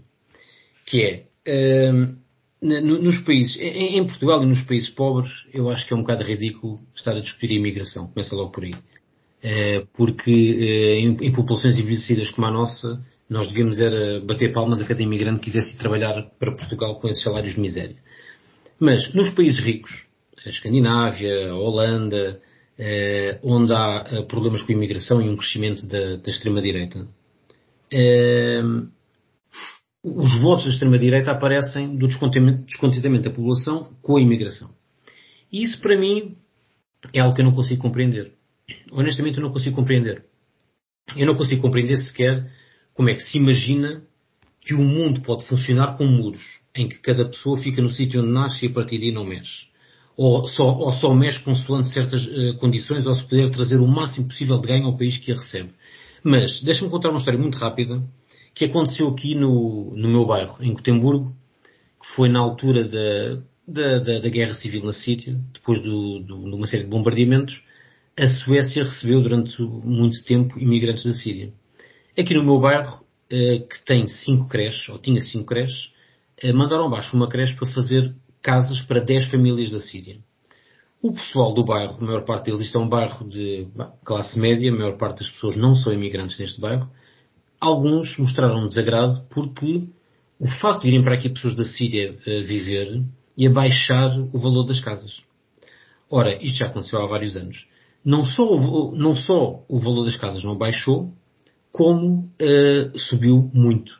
[0.86, 2.16] Que é, uh,
[2.62, 6.78] nos países, em, Portugal e nos países pobres, eu acho que é um bocado ridículo
[6.94, 8.08] estar a discutir a imigração.
[8.08, 8.74] Começa logo por aí.
[9.42, 14.84] Eh, porque eh, em, populações envelhecidas como a nossa, nós devíamos era bater palmas a
[14.84, 17.96] cada imigrante que quisesse trabalhar para Portugal com esses salários de miséria.
[18.78, 20.04] Mas nos países ricos,
[20.44, 22.40] a Escandinávia, a Holanda,
[22.78, 27.06] eh, onde há problemas com a imigração e um crescimento da, da extrema-direita,
[30.02, 34.70] os votos da extrema-direita aparecem do descontentamento, descontentamento da população com a imigração.
[35.52, 36.36] E isso, para mim,
[37.12, 38.32] é algo que eu não consigo compreender.
[38.92, 40.24] Honestamente, eu não consigo compreender.
[41.16, 42.50] Eu não consigo compreender sequer
[42.94, 44.02] como é que se imagina
[44.60, 48.30] que o mundo pode funcionar com muros, em que cada pessoa fica no sítio onde
[48.30, 49.68] nasce e a partir daí não mexe.
[50.16, 54.28] Ou só, ou só mexe consoante certas uh, condições, ou se puder trazer o máximo
[54.28, 55.70] possível de ganho ao país que a recebe.
[56.22, 58.02] Mas, deixa-me contar uma história muito rápida
[58.54, 61.34] que aconteceu aqui no, no meu bairro, em Gotemburgo,
[62.00, 66.50] que foi na altura da, da, da, da guerra civil na Síria, depois do, do,
[66.50, 67.62] de uma série de bombardeamentos,
[68.18, 71.52] a Suécia recebeu durante muito tempo imigrantes da Síria.
[72.18, 75.92] Aqui no meu bairro, eh, que tem cinco creches, ou tinha cinco creches,
[76.42, 80.18] eh, mandaram abaixo uma creche para fazer casas para 10 famílias da Síria.
[81.02, 83.66] O pessoal do bairro, a maior parte deles, isto é um bairro de
[84.04, 86.90] classe média, a maior parte das pessoas não são imigrantes neste bairro,
[87.60, 89.88] alguns mostraram desagrado porque
[90.38, 93.02] o facto de irem para aqui pessoas da Síria uh, viver
[93.36, 95.12] ia baixar o valor das casas.
[96.10, 97.66] Ora, isto já aconteceu há vários anos.
[98.04, 101.12] Não só, o, não só o valor das casas não baixou,
[101.70, 103.92] como uh, subiu muito.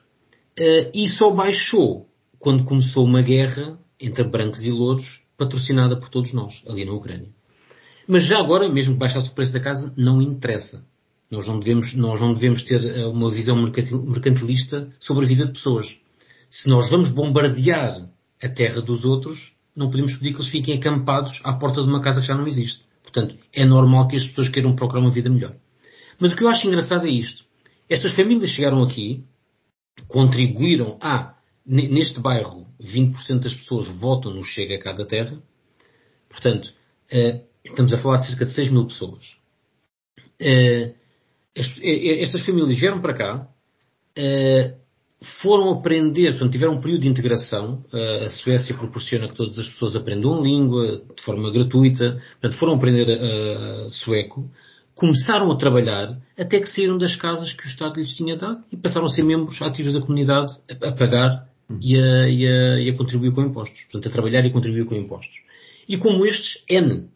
[0.59, 2.07] Uh, e só baixou
[2.39, 7.29] quando começou uma guerra entre brancos e louros, patrocinada por todos nós, ali na Ucrânia.
[8.09, 10.85] Mas já agora, mesmo que baixasse o preço da casa, não interessa.
[11.31, 15.53] Nós não devemos, nós não devemos ter eh, uma visão mercantilista sobre a vida de
[15.53, 15.87] pessoas.
[16.49, 18.09] Se nós vamos bombardear
[18.43, 22.03] a terra dos outros, não podemos pedir que eles fiquem acampados à porta de uma
[22.03, 22.83] casa que já não existe.
[23.03, 25.55] Portanto, é normal que as pessoas queiram procurar uma vida melhor.
[26.19, 27.45] Mas o que eu acho engraçado é isto.
[27.89, 29.25] Estas famílias chegaram aqui,
[30.09, 35.41] contribuíram a, neste bairro, 20% das pessoas votam no Chega a cada terra.
[36.29, 36.73] Portanto,
[37.11, 39.37] eh, estamos a falar de cerca de 6 mil pessoas.
[40.41, 40.95] Eh,
[42.23, 43.49] estas famílias vieram para cá,
[44.17, 44.75] eh,
[45.43, 47.85] foram aprender, portanto, tiveram um período de integração.
[47.93, 52.75] Eh, a Suécia proporciona que todas as pessoas aprendam língua de forma gratuita, portanto, foram
[52.75, 54.51] aprender uh, sueco,
[54.95, 58.77] começaram a trabalhar até que saíram das casas que o Estado lhes tinha dado e
[58.77, 61.47] passaram a ser membros ativos da comunidade, a, a pagar
[61.81, 63.81] e a, e, a, e a, contribuir com impostos.
[63.83, 65.37] Portanto, a trabalhar e contribuir com impostos.
[65.89, 67.09] E como estes, N.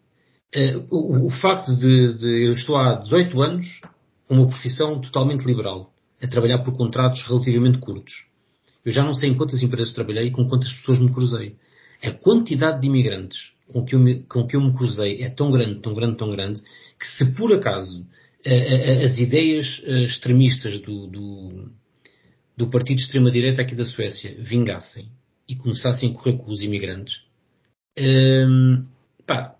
[0.55, 3.81] Uh, o, o, facto de, de eu estou há 18 anos
[4.29, 8.25] uma profissão totalmente liberal, a trabalhar por contratos relativamente curtos.
[8.83, 11.55] Eu já não sei em quantas empresas trabalhei e com quantas pessoas me cruzei.
[12.03, 15.51] A quantidade de imigrantes com que eu me, com que eu me cruzei é tão
[15.51, 16.61] grande, tão grande, tão grande,
[16.99, 18.07] que se por acaso
[19.03, 21.71] as ideias extremistas do, do,
[22.55, 25.07] do partido de extrema-direita aqui da Suécia vingassem
[25.49, 27.21] e começassem a correr com os imigrantes,
[27.97, 28.85] hum,
[29.25, 29.55] pá,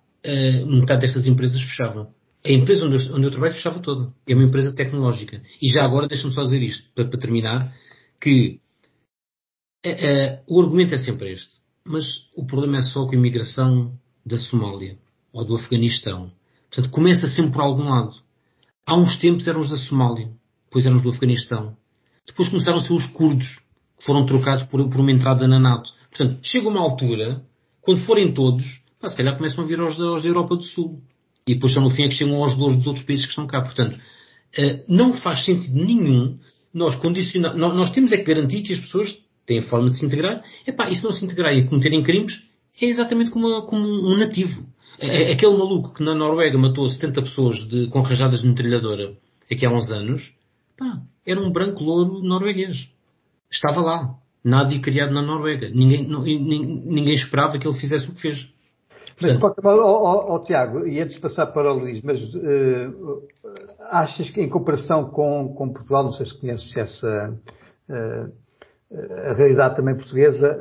[0.67, 2.13] metade destas empresas fechavam
[2.45, 4.13] a empresa onde eu, onde eu, trabalho fechava toda.
[4.27, 5.41] É uma empresa tecnológica.
[5.59, 7.75] E já agora, deixa-me só dizer isto, para, para terminar,
[8.21, 8.59] que
[10.47, 11.59] o argumento é sempre este.
[11.83, 12.05] Mas
[12.35, 13.93] o problema é só com a imigração
[14.25, 14.97] da Somália
[15.33, 16.31] ou do Afeganistão.
[16.69, 18.13] Portanto, começa sempre por algum lado.
[18.85, 20.29] Há uns tempos eram os da Somália,
[20.65, 21.75] depois eram os do Afeganistão.
[22.27, 23.47] Depois começaram a ser os curdos,
[23.97, 25.91] que foram trocados por, por uma entrada na NATO.
[26.09, 27.43] Portanto, chega uma altura,
[27.81, 28.63] quando forem todos,
[29.03, 31.01] se calhar começam a vir aos, aos da Europa do Sul
[31.47, 33.45] e depois só no fim é que chegam aos valores dos outros países que estão
[33.45, 33.61] cá.
[33.61, 33.99] Portanto,
[34.57, 36.37] eh, não faz sentido nenhum
[36.73, 40.43] nós condicionar, nós temos é que garantir que as pessoas têm forma de se integrar.
[40.67, 42.43] Epá, e se não se integrar e cometerem crimes,
[42.81, 44.65] é exatamente como, como um nativo.
[44.99, 49.13] É, é, aquele maluco que na Noruega matou 70 pessoas de, com rajadas de metralhadora
[49.51, 50.33] aqui há uns anos,
[50.77, 52.89] pá, era um branco louro norueguês.
[53.51, 54.15] Estava lá.
[54.43, 55.69] Nada criado na Noruega.
[55.69, 58.47] Ninguém, ninguém esperava que ele fizesse o que fez.
[59.21, 59.39] Mas,
[60.45, 63.23] Tiago, e antes de passar para o Luís, mas uh,
[63.89, 67.33] achas que em comparação com, com Portugal, não sei se conheces essa
[67.89, 68.45] uh,
[69.29, 70.57] a realidade também portuguesa,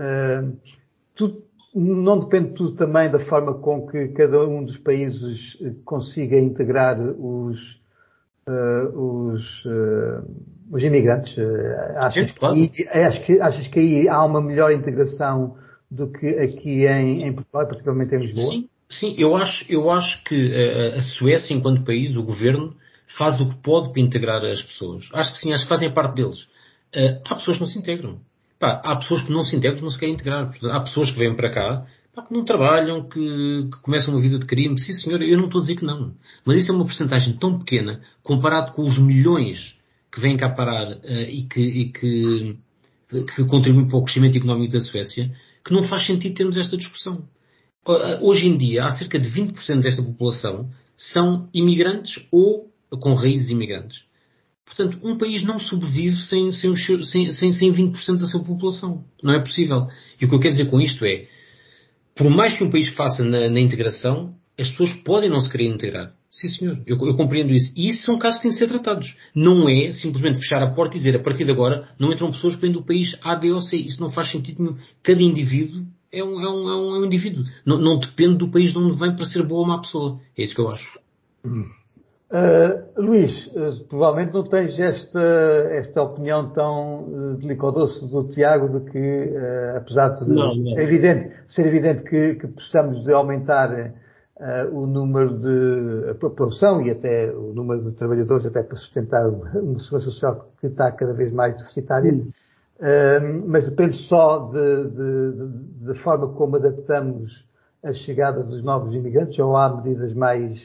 [1.21, 1.43] uh,
[1.75, 7.59] não depende tudo também da forma com que cada um dos países consiga integrar os,
[8.95, 9.65] os,
[10.71, 11.37] os imigrantes?
[11.97, 12.45] Achas, que,
[12.89, 15.57] achas, que, achas que aí há uma melhor integração
[15.91, 18.51] do que aqui em, em Portugal, particularmente em Lisboa?
[18.51, 20.55] Sim, sim eu, acho, eu acho que
[20.97, 22.75] a, Suécia, enquanto país, o governo,
[23.17, 25.09] faz o que pode para integrar as pessoas.
[25.13, 26.43] Acho que sim, acho que fazem parte deles.
[26.95, 28.21] Uh, há pessoas que não se integram.
[28.61, 30.51] Há pessoas que não se integram, que não se querem integrar.
[30.71, 31.87] Há pessoas que vêm para cá,
[32.23, 34.79] que não trabalham, que, que, começam uma vida de crime.
[34.79, 36.15] Sim, senhor, eu não estou a dizer que não.
[36.47, 39.77] Mas isso é uma porcentagem tão pequena, comparado com os milhões
[40.11, 42.57] que vêm cá parar uh, e, que, e que,
[43.35, 45.31] que contribuem para o crescimento económico da Suécia,
[45.65, 47.27] que não faz sentido termos esta discussão.
[48.21, 54.03] Hoje em dia, há cerca de 20% desta população são imigrantes ou com raízes imigrantes.
[54.65, 59.05] Portanto, um país não sobrevive sem, sem, sem, sem, sem 20% da sua população.
[59.23, 59.89] Não é possível.
[60.21, 61.27] E o que eu quero dizer com isto é,
[62.17, 65.67] por mais que um país faça na, na integração, as pessoas podem não se querer
[65.67, 66.13] integrar.
[66.31, 66.79] Sim, senhor.
[66.87, 67.73] Eu, eu, compreendo isso.
[67.77, 69.17] E isso são casos que têm de ser tratados.
[69.35, 72.57] Não é simplesmente fechar a porta e dizer a partir de agora não entram pessoas
[72.57, 73.77] que vêm do país A, B ou C.
[73.77, 74.77] Isso não faz sentido nenhum.
[75.03, 77.45] Cada indivíduo é um, é um, é um, é um indivíduo.
[77.65, 80.19] Não, não, depende do país de onde vem para ser boa ou má pessoa.
[80.37, 80.99] É isso que eu acho.
[82.35, 85.21] Uh, Luís, uh, provavelmente não tens esta,
[85.71, 89.31] esta opinião tão uh, delicadeza do Tiago de que,
[89.77, 90.77] apesar de não, não.
[90.77, 93.95] É evidente, ser evidente que, que precisamos de aumentar
[94.39, 99.29] uh, o número de a população e até o número de trabalhadores até para sustentar
[99.29, 99.49] uma
[99.81, 102.13] segurança social que está cada vez mais deficitária.
[102.13, 107.45] Uh, mas depende só de, de, de, de, forma como adaptamos
[107.85, 110.61] a chegada dos novos imigrantes ou há medidas mais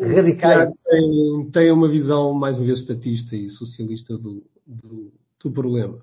[0.00, 0.72] radicais?
[0.88, 5.98] Tem, tem uma visão mais uma vez estatista e socialista do, do, do problema.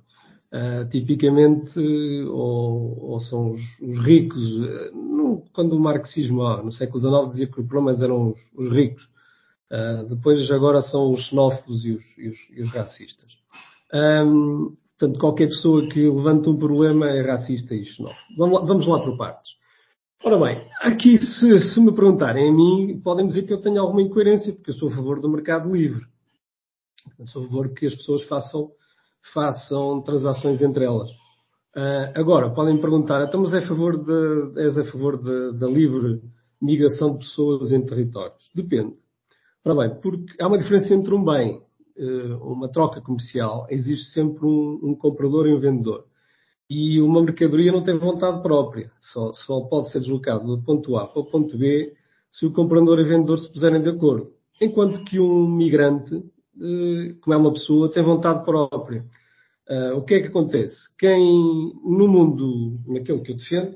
[0.53, 4.41] Uh, tipicamente, ou, ou são os, os ricos,
[5.51, 9.03] quando o marxismo, ah, no século XIX, dizia que os problemas eram os, os ricos.
[9.69, 13.33] Uh, depois, agora são os xenófobos e os, e os, e os racistas.
[13.93, 18.19] Um, portanto, qualquer pessoa que levanta um problema é racista e xenófobo.
[18.37, 19.51] Vamos lá, vamos lá por partes.
[20.23, 24.01] Ora bem, aqui, se, se me perguntarem a mim, podem dizer que eu tenho alguma
[24.01, 26.05] incoerência, porque eu sou a favor do mercado livre.
[27.03, 28.71] Portanto, sou a favor que as pessoas façam
[29.33, 31.11] façam transações entre elas.
[31.75, 35.21] Uh, agora, podem perguntar, então, mas é a favor de, és a favor
[35.53, 36.21] da livre
[36.61, 38.49] migração de pessoas em territórios?
[38.55, 38.95] Depende.
[39.63, 41.61] Bem, porque há uma diferença entre um bem,
[41.97, 46.05] uh, uma troca comercial, existe sempre um, um, comprador e um vendedor.
[46.69, 51.07] E uma mercadoria não tem vontade própria, só, só pode ser deslocado do ponto A
[51.07, 51.93] para o ponto B
[52.31, 54.31] se o comprador e o vendedor se puserem de acordo.
[54.61, 56.23] Enquanto que um migrante
[57.21, 59.05] como é uma pessoa, tem vontade própria.
[59.69, 60.75] Uh, o que é que acontece?
[60.97, 63.75] Quem, no mundo, naquele que eu defendo,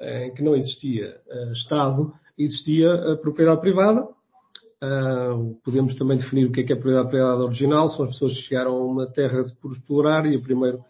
[0.00, 1.16] uh, em que não existia
[1.52, 4.08] Estado, existia a propriedade privada.
[5.64, 7.88] podemos também definir o que é que é a propriedade privada original.
[7.88, 10.80] São as pessoas que chegaram a uma terra por explorar e o primeiro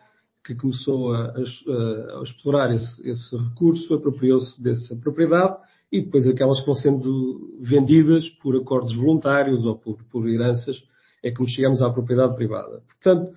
[0.45, 5.57] que começou a, a, a explorar esse, esse recurso apropriou-se dessa propriedade
[5.91, 10.83] e depois aquelas que vão sendo vendidas por acordos voluntários ou por, por heranças
[11.23, 12.83] é como chegamos à propriedade privada.
[12.87, 13.33] Portanto,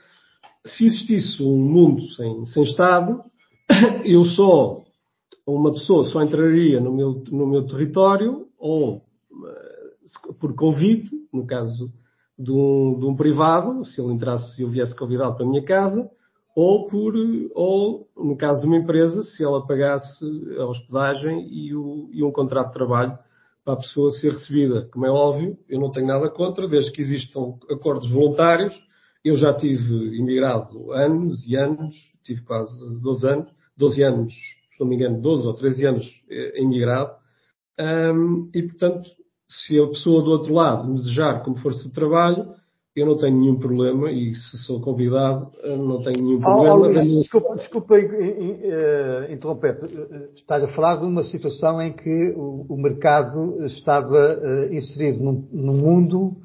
[0.65, 3.21] se existisse um mundo sem, sem Estado,
[4.03, 4.81] eu só,
[5.45, 9.01] uma pessoa só entraria no meu, no meu território ou
[9.45, 11.91] eh, por convite, no caso
[12.37, 15.63] de um, de um privado, se ele entrasse, se eu viesse convidado para a minha
[15.63, 16.09] casa,
[16.55, 17.13] ou por,
[17.53, 20.25] ou no caso de uma empresa, se ela pagasse
[20.57, 23.17] a hospedagem e, o, e um contrato de trabalho
[23.65, 24.87] para a pessoa ser recebida.
[24.93, 28.73] Como é óbvio, eu não tenho nada contra, desde que existam acordos voluntários.
[29.23, 34.33] Eu já tive imigrado anos e anos, tive quase 12 anos, 12 anos,
[34.71, 37.15] se não me engano, 12 ou 13 anos eh, imigrado.
[37.79, 39.09] Um, e, portanto,
[39.49, 42.53] se a pessoa do outro lado desejar como força de trabalho,
[42.95, 46.75] eu não tenho nenhum problema e se sou convidado, não tenho nenhum problema.
[46.75, 49.77] Oh, oh, Luís, desculpa, desculpa uh, interromper.
[50.33, 55.45] Estás a falar de uma situação em que o, o mercado estava uh, inserido num,
[55.51, 56.37] num mundo.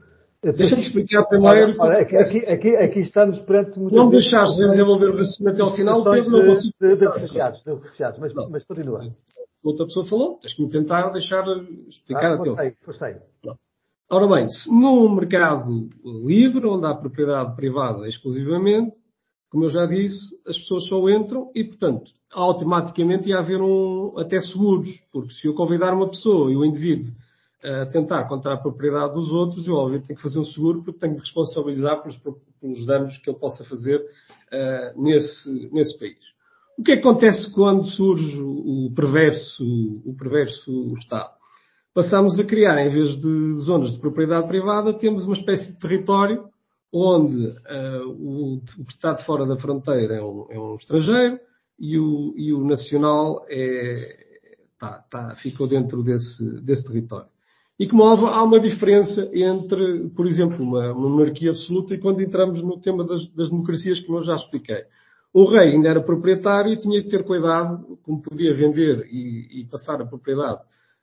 [0.43, 1.77] Deixa-me explicar primeiro.
[1.79, 5.75] Olha, aqui, aqui, aqui, aqui, estamos perante Não me deixares desenvolver o raciocínio até ao
[5.77, 6.75] final, Pedro, não consigo.
[6.81, 9.03] De, de, refugiados, de refugiados, mas, mas continua.
[9.63, 11.45] Outra pessoa falou, tens que me tentar deixar
[11.87, 13.57] explicar ah, até ao final.
[14.13, 18.99] Ora bem, num mercado livre, onde há propriedade privada exclusivamente,
[19.49, 24.41] como eu já disse, as pessoas só entram e, portanto, automaticamente ia haver um, até
[24.41, 27.13] seguros, porque se eu convidar uma pessoa e o indivíduo
[27.63, 30.99] a tentar contra a propriedade dos outros, eu, óbvio, tenho que fazer um seguro porque
[30.99, 32.17] tenho que responsabilizar pelos,
[32.61, 36.19] pelos danos que ele possa fazer uh, nesse, nesse país.
[36.77, 39.63] O que acontece quando surge o perverso,
[40.05, 41.40] o perverso Estado?
[41.93, 46.45] Passamos a criar, em vez de zonas de propriedade privada, temos uma espécie de território
[46.93, 51.39] onde uh, o, que está de fora da fronteira é um, é um estrangeiro
[51.79, 54.39] e o, e o, nacional é,
[54.79, 57.29] tá, tá, ficou dentro desse, desse território.
[57.79, 62.23] E como houve, há uma diferença entre, por exemplo, uma, uma, monarquia absoluta e quando
[62.23, 64.85] entramos no tema das, das democracias, como eu já expliquei.
[65.33, 69.65] O rei ainda era proprietário e tinha que ter cuidado, como podia vender e, e
[69.65, 70.61] passar a propriedade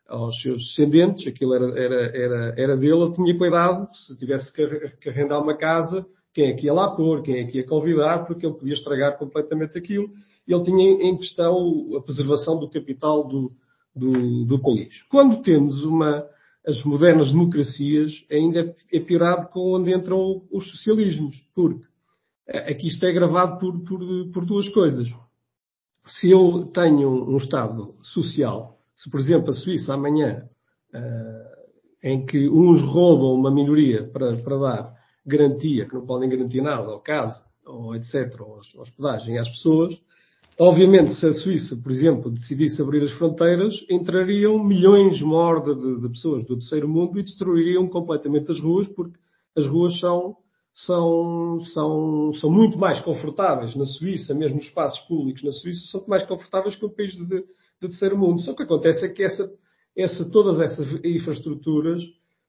[0.08, 5.10] aos seus descendentes, aquilo era, era, era, era dele, ele tinha cuidado, se tivesse que
[5.10, 8.46] arrendar uma casa, quem é que ia lá pôr, quem é que ia convidar, porque
[8.46, 10.10] ele podia estragar completamente aquilo.
[10.48, 13.52] Ele tinha em questão a preservação do capital do,
[13.96, 15.04] do, do país.
[15.10, 16.26] Quando temos uma,
[16.66, 21.86] as modernas democracias, ainda é piorado com onde entram os socialismos, porque
[22.48, 25.10] aqui isto é gravado por, por, por duas coisas.
[26.06, 30.44] Se eu tenho um Estado social se, por exemplo, a Suíça amanhã,
[30.94, 31.58] uh,
[32.04, 34.94] em que uns roubam uma minoria para, para dar
[35.26, 39.96] garantia, que não podem garantir nada, ou casa, ou etc., ou hospedagem às pessoas,
[40.60, 46.44] obviamente, se a Suíça, por exemplo, decidisse abrir as fronteiras, entrariam milhões de, de pessoas
[46.46, 49.18] do terceiro mundo e destruiriam completamente as ruas, porque
[49.56, 50.36] as ruas são
[50.86, 56.06] são, são, são muito mais confortáveis na Suíça, mesmo os espaços públicos na Suíça são
[56.08, 57.44] mais confortáveis que o país de,
[57.82, 58.42] de terceiro mundo.
[58.42, 59.50] Só que acontece é que essa,
[59.96, 62.02] essa, todas essas infraestruturas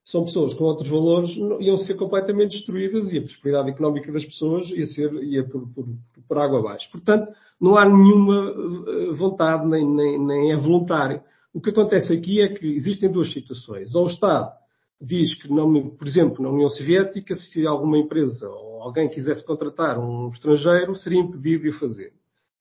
[0.04, 4.70] são pessoas com outros valores, iam ser completamente destruídas e a prosperidade económica das pessoas
[4.70, 5.86] ia ser ia por, por,
[6.26, 6.90] por água abaixo.
[6.90, 11.20] Portanto, não há nenhuma eh, vontade, nem, nem, nem é voluntário.
[11.52, 13.94] O que acontece aqui é que existem duas situações.
[13.94, 14.50] Ou o Estado
[15.00, 19.98] diz que, não, por exemplo, na União Soviética, se alguma empresa ou alguém quisesse contratar
[19.98, 22.12] um estrangeiro, seria impedido de o fazer.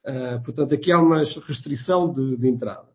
[0.05, 2.87] Uh, portanto, aqui há uma restrição de, de, entrada.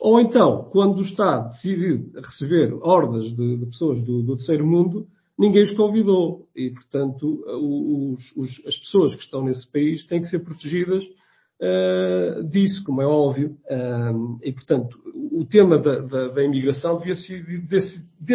[0.00, 5.06] Ou então, quando o Estado decide receber hordas de, de pessoas do, do, terceiro mundo,
[5.38, 6.46] ninguém os convidou.
[6.54, 12.44] E, portanto, os, os, as pessoas que estão nesse país têm que ser protegidas uh,
[12.44, 13.56] disso, como é óbvio.
[13.64, 14.98] Uh, e, portanto,
[15.32, 17.42] o tema da, da, da imigração devia ser,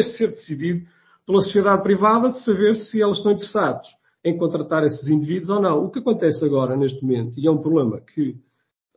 [0.03, 0.85] ser decidido
[1.25, 3.87] pela sociedade privada de saber se elas estão interessados
[4.25, 5.85] em contratar esses indivíduos ou não.
[5.85, 8.35] O que acontece agora, neste momento, e é um problema que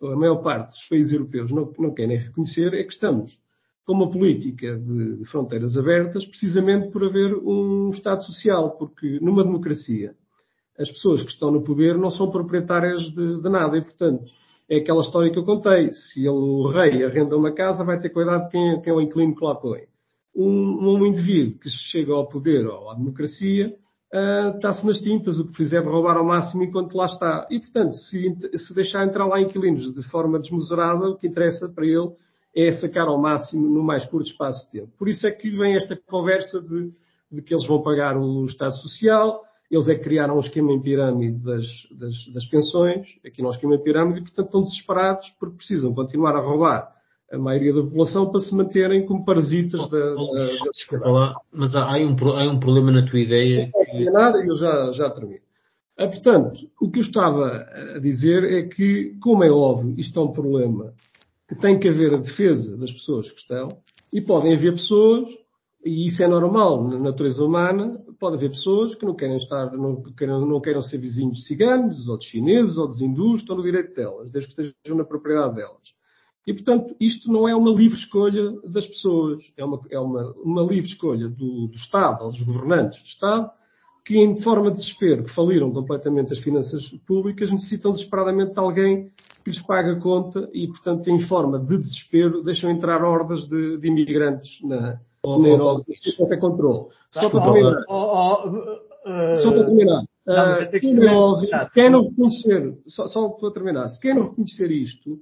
[0.02, 3.38] a maior parte dos países europeus não, não querem reconhecer, é que estamos
[3.84, 9.44] com uma política de, de fronteiras abertas precisamente por haver um Estado social, porque numa
[9.44, 10.14] democracia
[10.78, 14.24] as pessoas que estão no poder não são proprietárias de, de nada e, portanto,
[14.70, 15.90] é aquela história que eu contei.
[15.92, 19.00] Se ele, o rei arrenda uma casa, vai ter cuidado de quem, quem é o
[19.00, 19.82] inquilino que lá põe.
[20.34, 23.74] Um, um indivíduo que chega ao poder ou à democracia
[24.12, 27.46] uh, está-se nas tintas, o que fizer de roubar ao máximo enquanto lá está.
[27.50, 31.86] E, portanto, se, se deixar entrar lá inquilinos de forma desmesurada, o que interessa para
[31.86, 32.10] ele
[32.56, 34.92] é sacar ao máximo no mais curto espaço de tempo.
[34.98, 36.90] Por isso é que vem esta conversa de,
[37.30, 40.80] de que eles vão pagar o Estado Social, eles é que criaram um esquema em
[40.80, 44.62] pirâmide das, das, das pensões, aqui não é um esquema em pirâmide, e portanto estão
[44.62, 46.97] desesperados porque precisam continuar a roubar
[47.30, 51.34] a maioria da população para se manterem como parasitas oh, da, oh, da, Desculpa lá,
[51.52, 53.70] mas há, há, um, há um problema na tua ideia.
[53.74, 54.10] Não que...
[54.10, 55.42] nada, eu já, já termino.
[55.98, 57.66] Ah, portanto, o que eu estava
[57.96, 60.94] a dizer é que, como é óbvio, isto é um problema
[61.48, 63.68] que tem que haver a defesa das pessoas que estão,
[64.12, 65.28] e podem haver pessoas
[65.84, 70.02] e isso é normal na natureza humana, pode haver pessoas que não querem estar, não
[70.02, 73.62] queiram, não queiram ser vizinhos de ciganos, ou de chineses, ou de hindus, estão no
[73.62, 75.97] direito delas, desde que estejam na propriedade delas.
[76.48, 80.62] E, portanto, isto não é uma livre escolha das pessoas, é uma, é uma, uma
[80.62, 83.50] livre escolha do, do Estado, dos governantes do Estado,
[84.02, 89.10] que, em forma de desespero, que faliram completamente as finanças públicas, necessitam desesperadamente de alguém
[89.44, 93.76] que lhes pague a conta e, portanto, em forma de desespero, deixam entrar hordas de,
[93.76, 95.84] de imigrantes na, oh, na Europa.
[95.86, 96.86] Oh, Isto é controle.
[97.10, 97.84] Só para terminar.
[99.42, 100.04] Só para terminar.
[101.74, 105.20] Quem não reconhecer, só, só para terminar, se quem não reconhecer isto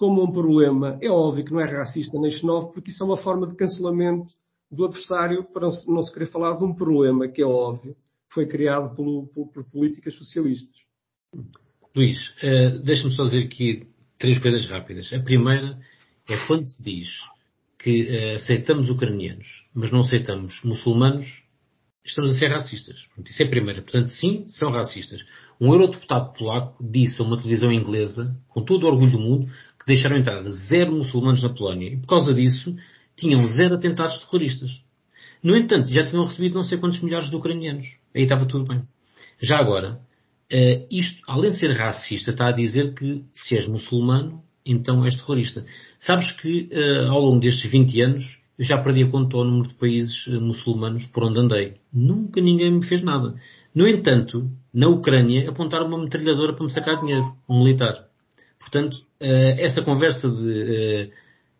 [0.00, 3.18] como um problema, é óbvio que não é racista nem xenófobo, porque isso é uma
[3.18, 4.32] forma de cancelamento
[4.72, 7.94] do adversário para não se querer falar de um problema que é óbvio,
[8.32, 10.74] foi criado pelo, por, por políticas socialistas.
[11.94, 13.88] Luís, uh, deixa-me só dizer aqui
[14.18, 15.12] três coisas rápidas.
[15.12, 15.78] A primeira
[16.26, 17.10] é quando se diz
[17.78, 21.28] que uh, aceitamos ucranianos mas não aceitamos muçulmanos,
[22.04, 23.04] estamos a ser racistas.
[23.24, 23.82] Isso é a primeira.
[23.82, 25.20] Portanto, sim, são racistas.
[25.60, 29.86] Um eurodeputado polaco disse a uma televisão inglesa, com todo o orgulho do mundo, que
[29.86, 31.94] deixaram entrar zero muçulmanos na Polónia.
[31.94, 32.76] E por causa disso,
[33.16, 34.70] tinham zero atentados terroristas.
[35.42, 37.86] No entanto, já tinham recebido não sei quantos milhares de ucranianos.
[38.14, 38.82] Aí estava tudo bem.
[39.40, 39.94] Já agora,
[40.52, 45.16] uh, isto, além de ser racista, está a dizer que se és muçulmano, então és
[45.16, 45.64] terrorista.
[45.98, 49.68] Sabes que uh, ao longo destes 20 anos eu já perdi a conta ao número
[49.68, 51.76] de países uh, muçulmanos por onde andei.
[51.90, 53.34] Nunca ninguém me fez nada.
[53.74, 58.09] No entanto, na Ucrânia apontaram uma metralhadora para me sacar dinheiro, um militar.
[58.60, 61.10] Portanto, uh, essa conversa de,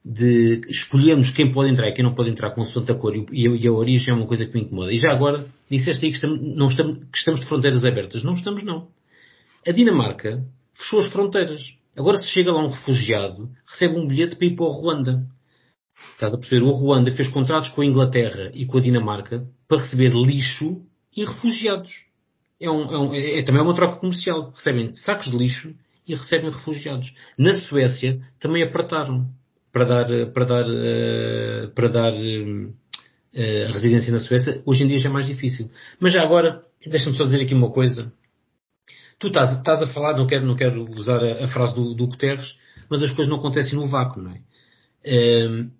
[0.04, 3.66] de escolhermos quem pode entrar e quem não pode entrar com a cor e, e,
[3.66, 4.92] a origem é uma coisa que me incomoda.
[4.92, 8.22] E já agora, disseste aí que estamos, não estamos, que estamos de fronteiras abertas.
[8.22, 8.88] Não estamos, não.
[9.66, 10.42] A Dinamarca
[10.74, 11.62] fechou as fronteiras.
[11.96, 15.26] Agora se chega lá um refugiado, recebe um bilhete para ir para o Ruanda.
[16.12, 16.62] Estás a perceber?
[16.62, 20.82] O Ruanda fez contratos com a Inglaterra e com a Dinamarca para receber lixo
[21.14, 21.90] e refugiados.
[22.60, 24.52] É, um, é, um, é, é também uma troca comercial.
[24.54, 25.74] Recebem sacos de lixo
[26.10, 27.12] e recebem refugiados.
[27.38, 29.28] Na Suécia também apertaram
[29.72, 34.60] para dar, para dar, eh, para dar eh, a residência na Suécia.
[34.66, 35.70] Hoje em dia já é mais difícil.
[36.00, 38.12] Mas já agora, deixa-me só dizer aqui uma coisa.
[39.20, 42.08] Tu estás, estás a falar, não quero, não quero usar a, a frase do, do
[42.08, 42.56] Guterres,
[42.88, 44.40] mas as coisas não acontecem no vácuo, não é?
[45.06, 45.70] Um,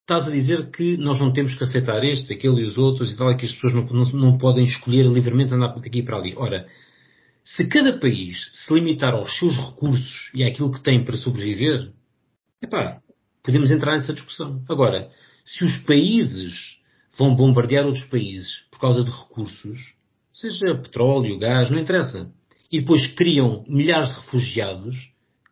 [0.00, 3.16] estás a dizer que nós não temos que aceitar estes, aquele e os outros e
[3.16, 6.02] tal, e que as pessoas não, não, não podem escolher livremente andar por aqui e
[6.02, 6.32] para ali.
[6.36, 6.66] Ora,
[7.46, 11.92] se cada país se limitar aos seus recursos e àquilo que tem para sobreviver,
[12.60, 13.00] epá,
[13.40, 14.64] podemos entrar nessa discussão.
[14.68, 15.08] Agora,
[15.44, 16.76] se os países
[17.16, 19.94] vão bombardear outros países por causa de recursos,
[20.32, 22.28] seja petróleo, gás, não interessa
[22.70, 24.96] e depois criam milhares de refugiados,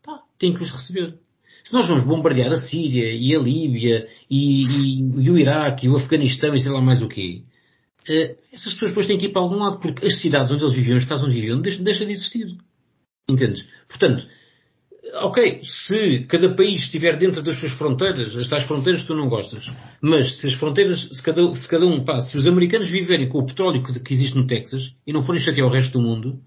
[0.03, 1.21] pá, têm que os receber.
[1.63, 5.89] Se nós vamos bombardear a Síria e a Líbia e, e, e o Iraque e
[5.89, 7.45] o Afeganistão e sei lá mais o quê,
[8.53, 10.97] essas pessoas depois têm que ir para algum lado, porque as cidades onde eles viviam,
[10.97, 12.47] as casas onde viviam, deixam, deixam de existir.
[13.29, 13.67] Entendes?
[13.89, 14.27] Portanto,
[15.23, 19.29] ok, se cada país estiver dentro das suas fronteiras, as tais fronteiras que tu não
[19.29, 19.65] gostas,
[20.03, 23.39] mas se as fronteiras, se cada, se cada um, pá, se os americanos viverem com
[23.39, 26.39] o petróleo que, que existe no Texas e não forem chatear o resto do mundo,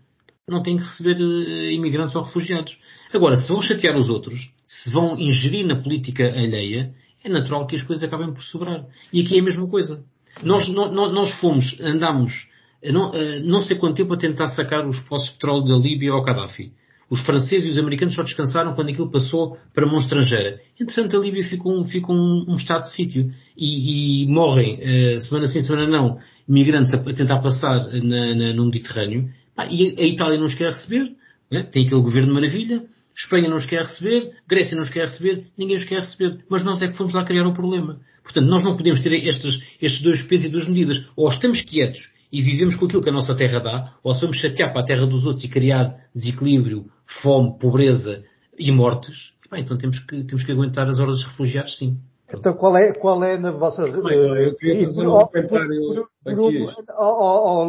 [0.49, 2.78] não têm que receber uh, imigrantes ou refugiados.
[3.14, 6.93] Agora, se vão chatear os outros, se vão ingerir na política alheia,
[7.24, 8.86] é natural que as coisas acabem por sobrar.
[9.12, 10.05] E aqui é a mesma coisa.
[10.44, 12.48] Nós, no, nós fomos, andámos
[12.84, 16.12] não, uh, não sei quanto tempo a tentar sacar os poços de petróleo da Líbia
[16.12, 16.72] ao Gaddafi.
[17.10, 20.60] Os franceses e os americanos só descansaram quando aquilo passou para mão estrangeira.
[20.80, 25.48] Entretanto, a Líbia ficou, ficou um, um, estado de sítio e, e morrem, uh, semana
[25.48, 30.06] sim, semana não, imigrantes a, a tentar passar na, na, no Mediterrâneo ah, e a
[30.06, 31.12] Itália não os quer receber,
[31.50, 31.64] né?
[31.64, 32.84] tem aquele governo maravilha,
[33.18, 36.45] Espanha não os quer receber, Grécia não os quer receber, ninguém os quer receber.
[36.49, 37.99] Mas nós é que fomos lá criar o problema.
[38.24, 41.03] Portanto, nós não podemos ter estes, estes dois pesos e duas medidas.
[41.15, 44.72] Ou estamos quietos e vivemos com aquilo que a nossa terra dá, ou somos chatear
[44.72, 46.86] para a terra dos outros e criar desequilíbrio,
[47.22, 48.24] fome, pobreza
[48.59, 49.32] e mortes.
[49.49, 51.97] Bem, então temos que, temos que aguentar as horas de refugiados, sim.
[52.34, 53.84] Então qual é, qual é na vossa...
[53.84, 56.34] eu queria fazer um comentário aqui.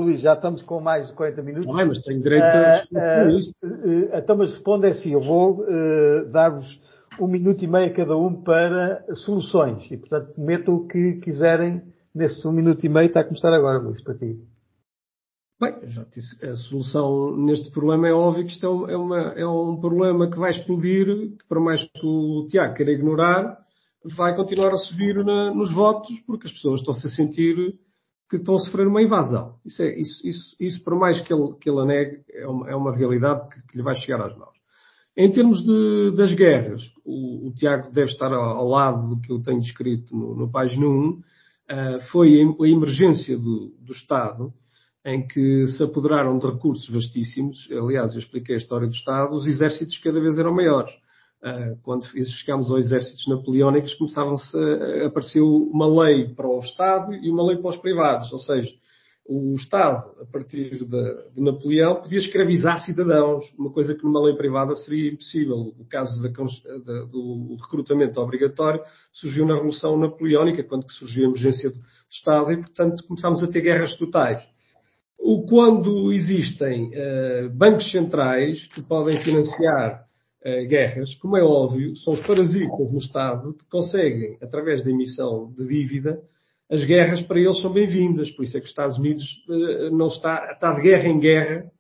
[0.00, 1.66] Luís, já estamos com mais de 40 minutos.
[1.66, 2.84] Não, mas tenho direito a...
[2.92, 6.80] Uh, uh, então, mas responda assim, eu vou uh, dar-vos
[7.20, 9.88] um minuto e meio a cada um para soluções.
[9.90, 11.82] E, portanto, metam o que quiserem
[12.14, 13.06] nesse um minuto e meio.
[13.06, 14.38] Está a começar agora, Luís, para ti.
[15.60, 19.76] Bem, já disse, a solução neste problema é óbvio que isto é, uma, é um
[19.80, 23.58] problema que vai explodir, que por mais que o Tiago queira ignorar,
[24.14, 27.78] vai continuar a subir na, nos votos, porque as pessoas estão-se a sentir
[28.28, 29.54] que estão a sofrer uma invasão.
[29.64, 32.70] Isso, é, isso, isso, isso por mais que ele, que ele a negue, é uma,
[32.70, 34.56] é uma realidade que, que, lhe vai chegar às mãos.
[35.16, 39.32] Em termos de, das guerras, o, o, Tiago deve estar ao, ao, lado do que
[39.32, 41.20] eu tenho descrito no, no página 1, uh,
[42.12, 44.52] foi a emergência do, do Estado,
[45.04, 47.68] em que se apoderaram de recursos vastíssimos.
[47.72, 50.92] Aliás, eu expliquei a história do Estado, os exércitos cada vez eram maiores.
[51.42, 57.30] Ah, quando chegámos aos exércitos napoleónicos, começavam-se a, apareceu uma lei para o Estado e
[57.30, 58.32] uma lei para os privados.
[58.32, 58.68] Ou seja,
[59.24, 64.34] o Estado, a partir de, de Napoleão, podia escravizar cidadãos, uma coisa que numa lei
[64.34, 65.56] privada seria impossível.
[65.78, 68.80] O caso da, da, do recrutamento obrigatório
[69.12, 71.78] surgiu na Revolução Napoleónica, quando surgiu a emergência do
[72.10, 74.42] Estado, e, portanto, começámos a ter guerras totais.
[75.48, 80.07] Quando existem uh, bancos centrais que podem financiar
[80.44, 85.66] guerras, como é óbvio, são os parasitas no Estado que conseguem, através da emissão de
[85.66, 86.22] dívida,
[86.70, 88.30] as guerras para eles são bem-vindas.
[88.30, 91.72] Por isso é que os Estados Unidos uh, não está, está de guerra em guerra,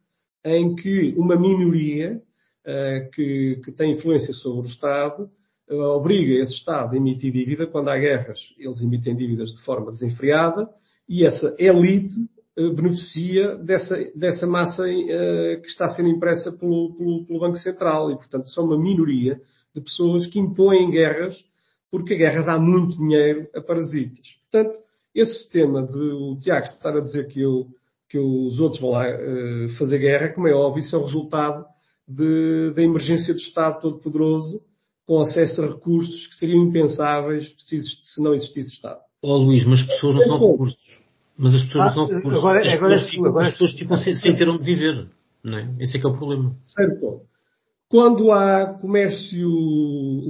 [0.44, 2.22] em que uma minoria
[2.64, 5.30] uh, que, que, tem influência sobre o Estado
[5.70, 7.66] obriga esse Estado a emitir dívida.
[7.66, 10.66] Quando há guerras, eles emitem dívidas de forma desenfreada
[11.06, 12.14] e essa elite
[12.74, 18.48] beneficia dessa, dessa massa que está ser impressa pelo, pelo, pelo Banco Central e, portanto,
[18.50, 19.40] são uma minoria
[19.74, 21.36] de pessoas que impõem guerras
[21.90, 24.38] porque a guerra dá muito dinheiro a parasitas.
[24.50, 24.78] Portanto,
[25.14, 27.66] esse sistema de o Tiago estar a dizer que, eu,
[28.08, 31.64] que os outros vão lá uh, fazer guerra, como é óbvio, isso é o resultado
[32.06, 34.60] de, da emergência do Estado todo-poderoso
[35.06, 39.00] com acesso a recursos que seriam impensáveis se não existisse Estado.
[39.22, 40.97] Oh Luís, mas as pessoas não são recursos.
[41.38, 42.38] Mas as pessoas ah, não recursos.
[42.38, 45.08] Agora, as, agora, pessoas, ficam, agora, as pessoas ficam sem, sem ter onde viver.
[45.44, 45.74] Não é?
[45.78, 46.56] Esse é que é o problema.
[46.66, 47.22] Certo.
[47.88, 49.48] Quando há comércio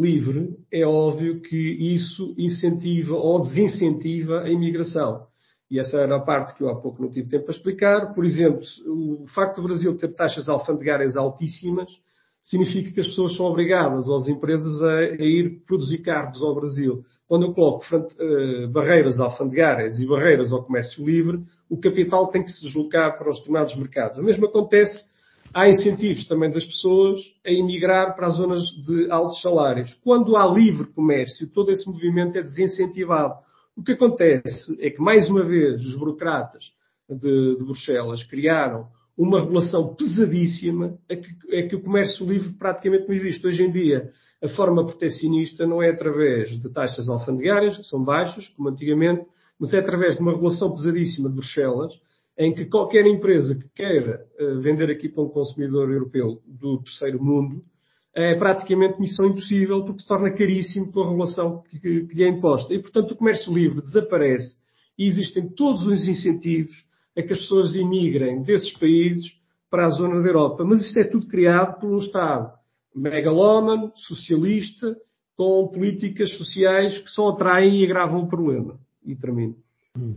[0.01, 5.27] livre, é óbvio que isso incentiva ou desincentiva a imigração.
[5.71, 8.15] E essa era a parte que eu há pouco não tive tempo para explicar.
[8.15, 11.91] Por exemplo, o facto do Brasil ter taxas alfandegárias altíssimas
[12.49, 16.55] significa que as pessoas são obrigadas, ou as empresas, a, a ir produzir carros ao
[16.55, 17.05] Brasil.
[17.27, 22.43] Quando eu coloco frente, uh, barreiras alfandegárias e barreiras ao comércio livre, o capital tem
[22.43, 24.17] que se deslocar para os determinados mercados.
[24.17, 25.05] O mesmo acontece
[25.53, 29.93] há incentivos também das pessoas a emigrar para as zonas de altos salários.
[30.03, 33.35] Quando há livre comércio, todo esse movimento é desincentivado.
[33.77, 36.65] O que acontece é que, mais uma vez, os burocratas
[37.11, 38.87] de, de Bruxelas criaram
[39.19, 43.45] uma regulação pesadíssima a que, a que o comércio livre praticamente não existe.
[43.45, 48.47] Hoje em dia, a forma proteccionista não é através de taxas alfandegárias, que são baixas,
[48.51, 49.27] como antigamente,
[49.59, 51.93] mas é através de uma regulação pesadíssima de Bruxelas,
[52.39, 57.21] em que qualquer empresa que queira uh, vender aqui para um consumidor europeu do terceiro
[57.21, 57.65] mundo
[58.15, 62.29] é praticamente missão impossível porque se torna caríssimo pela regulação que, que, que lhe é
[62.29, 62.73] imposta.
[62.73, 64.57] E, portanto, o comércio livre desaparece
[64.97, 66.85] e existem todos os incentivos
[67.19, 69.33] a que as pessoas imigrem desses países
[69.69, 70.65] para a zona da Europa.
[70.65, 72.53] Mas isto é tudo criado por um Estado
[72.95, 74.97] megalómano, socialista,
[75.37, 78.79] com políticas sociais que só atraem e agravam o problema.
[79.05, 79.55] E termino.
[79.97, 80.15] Hum.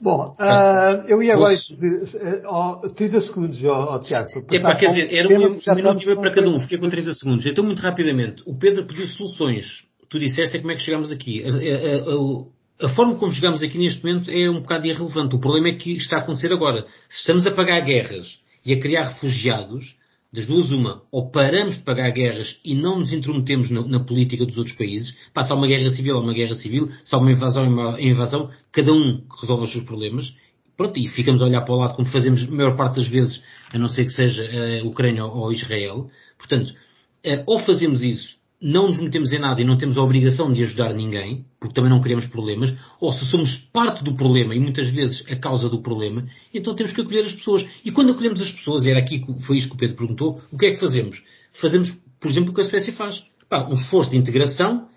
[0.00, 4.26] Bom, uh, eu ia agora uh, 30 segundos ao, ao Tiago.
[4.50, 7.46] É para, quer dizer, era um minuto para cada um, fiquei com 30 segundos.
[7.46, 9.84] Então, muito rapidamente, o Pedro pediu soluções.
[10.10, 11.44] Tu disseste é como é que chegamos aqui.
[11.44, 12.44] A, a, a,
[12.80, 15.34] a, forma como chegamos aqui neste momento é um bocado irrelevante.
[15.34, 16.86] O problema é que está a acontecer agora.
[17.08, 19.94] Se estamos a pagar guerras e a criar refugiados,
[20.32, 24.46] das duas uma, ou paramos de pagar guerras e não nos intrometemos na, na política
[24.46, 28.00] dos outros países, passa uma guerra civil ou uma guerra civil, há uma invasão uma
[28.00, 30.34] invasão, cada um resolve os seus problemas,
[30.74, 33.42] pronto, e ficamos a olhar para o lado como fazemos a maior parte das vezes,
[33.74, 34.42] a não ser que seja
[34.80, 36.08] a Ucrânia ou Israel.
[36.38, 36.72] Portanto,
[37.22, 40.62] eh, ou fazemos isso não nos metemos em nada e não temos a obrigação de
[40.62, 44.88] ajudar ninguém, porque também não queremos problemas, ou se somos parte do problema e muitas
[44.90, 47.66] vezes a causa do problema, então temos que acolher as pessoas.
[47.84, 50.66] E quando acolhemos as pessoas, era aqui foi isso que o Pedro perguntou, o que
[50.66, 51.22] é que fazemos?
[51.60, 51.90] Fazemos,
[52.20, 53.22] por exemplo, o que a Suécia faz.
[53.48, 54.88] Pá, um esforço de integração,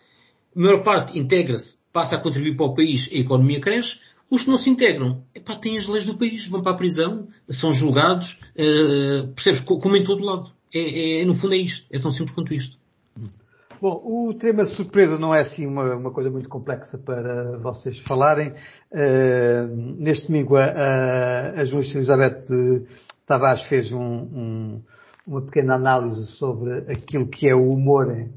[0.55, 3.97] a maior parte integra-se, passa a contribuir para o país, a economia cresce,
[4.29, 7.27] os que não se integram, epá, têm as leis do país, vão para a prisão,
[7.49, 9.61] são julgados, uh, percebes?
[9.61, 10.51] Como em todo lado.
[10.73, 11.85] É, é, no fundo é isto.
[11.91, 12.75] É tão simples quanto isto.
[13.81, 18.53] Bom, o tema surpresa não é assim uma, uma coisa muito complexa para vocês falarem.
[18.91, 22.45] Uh, neste domingo a, a, a jornalista Elizabeth
[23.27, 24.81] Tavares fez um, um,
[25.27, 28.29] uma pequena análise sobre aquilo que é o humor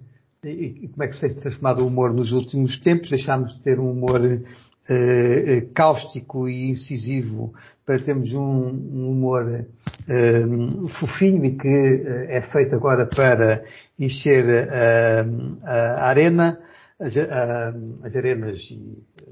[0.42, 3.08] e, e como é que se tem transformado o humor nos últimos tempos.
[3.08, 7.52] Deixámos de ter um humor uh, cáustico e incisivo
[7.88, 13.64] para termos um, um humor uh, fofinho e que uh, é feito agora para
[13.98, 16.60] encher uh, a arena,
[17.00, 18.58] as, as arenas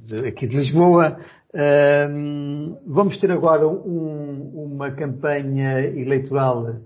[0.06, 1.18] de, aqui de Lisboa.
[2.86, 6.76] vamos ter agora um, uma campanha eleitoral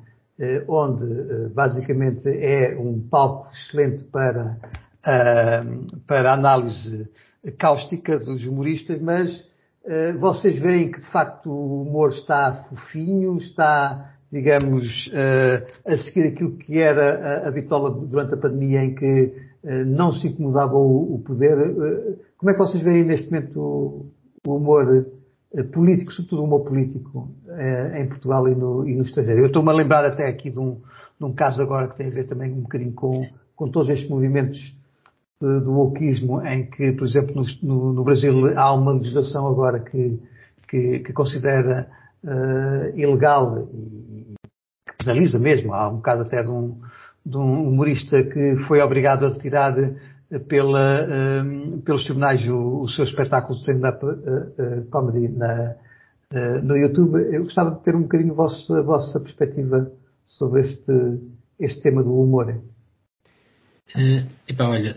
[0.67, 4.57] onde basicamente é um palco excelente para,
[6.07, 7.09] para a análise
[7.59, 9.50] cáustica dos humoristas, mas eh,
[10.19, 16.57] vocês veem que de facto o humor está fofinho, está, digamos, eh, a seguir aquilo
[16.59, 21.57] que era a bitola durante a pandemia em que eh, não se incomodava o poder.
[22.37, 24.11] Como é que vocês veem neste momento
[24.47, 25.07] o humor
[25.73, 27.31] político, sobretudo o humor político
[27.97, 29.41] em Portugal e no, e no estrangeiro?
[29.41, 30.77] Eu estou-me a lembrar até aqui de um,
[31.19, 33.23] de um caso agora que tem a ver também um bocadinho com,
[33.57, 34.79] com todos estes movimentos
[35.41, 40.21] do wokismo, em que, por exemplo, no, no, Brasil há uma legislação agora que,
[40.69, 41.89] que, que considera
[42.23, 44.35] uh, ilegal e
[44.87, 45.73] que penaliza mesmo.
[45.73, 46.79] Há um caso até de um,
[47.25, 49.75] de um humorista que foi obrigado a retirar
[50.47, 55.75] pela, uh, pelos tribunais o, o, seu espetáculo de stand-up uh, comedy na,
[56.63, 57.19] no YouTube.
[57.35, 59.91] Eu gostava de ter um bocadinho a vossa, a vossa perspectiva
[60.27, 61.19] sobre este,
[61.59, 62.61] este tema do humor.
[63.97, 64.97] Uh, epá, olha,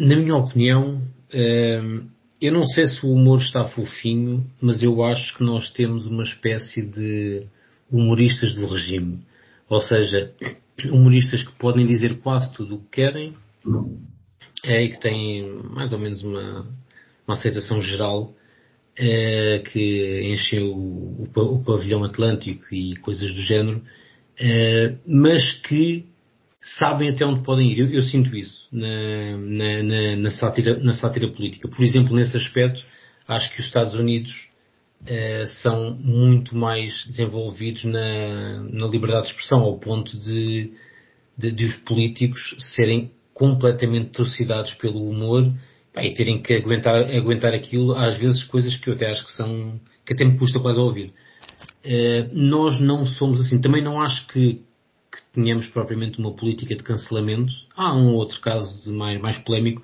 [0.00, 2.06] na minha opinião, uh,
[2.40, 6.22] eu não sei se o humor está fofinho, mas eu acho que nós temos uma
[6.22, 7.46] espécie de
[7.90, 9.20] humoristas do regime.
[9.68, 10.32] Ou seja,
[10.92, 13.34] humoristas que podem dizer quase tudo o que querem
[14.64, 16.66] é, e que têm mais ou menos uma,
[17.26, 18.34] uma aceitação geral
[18.98, 23.82] é, que enchem o, o, o, pavilhão atlântico e coisas do género,
[24.38, 26.06] é, mas que
[26.78, 27.78] sabem até onde podem ir.
[27.78, 31.68] Eu, eu sinto isso na, na, na, na, sátira, na sátira política.
[31.68, 32.84] Por exemplo, nesse aspecto,
[33.28, 34.32] acho que os Estados Unidos
[35.02, 40.72] uh, são muito mais desenvolvidos na, na liberdade de expressão, ao ponto de,
[41.38, 45.44] de, de os políticos serem completamente torcidados pelo humor
[45.92, 49.32] pá, e terem que aguentar, aguentar aquilo, às vezes coisas que eu até acho que
[49.32, 51.12] são, que até me custa quase a ouvir.
[51.84, 53.60] Uh, nós não somos assim.
[53.60, 54.66] Também não acho que
[55.16, 57.52] que tenhamos propriamente uma política de cancelamento.
[57.74, 59.82] Há um outro caso mais, mais polémico,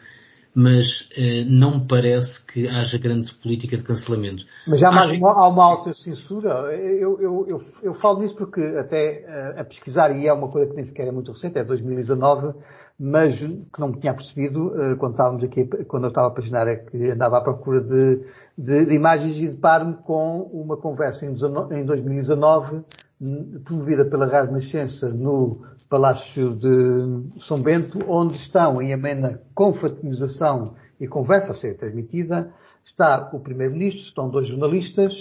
[0.55, 4.45] mas eh, não parece que haja grande política de cancelamento.
[4.69, 6.51] Mas há, mais uma, há uma autocensura.
[6.77, 10.71] Eu, eu, eu, eu, falo nisso porque até eh, a pesquisar, e é uma coisa
[10.71, 12.55] que nem sequer é muito recente, é 2019,
[13.01, 16.69] mas que não me tinha percebido eh, quando estávamos aqui, quando eu estava a paginar,
[16.69, 18.21] é que andava à procura de,
[18.59, 22.85] de, de imagens e deparo-me com uma conversa em, em 2019
[23.65, 31.07] promovida pela Rádio Nascença no Palácio de São Bento, onde estão em amena confraternização e
[31.07, 32.53] conversa a ser transmitida,
[32.85, 35.13] está o Primeiro-Ministro, estão dois jornalistas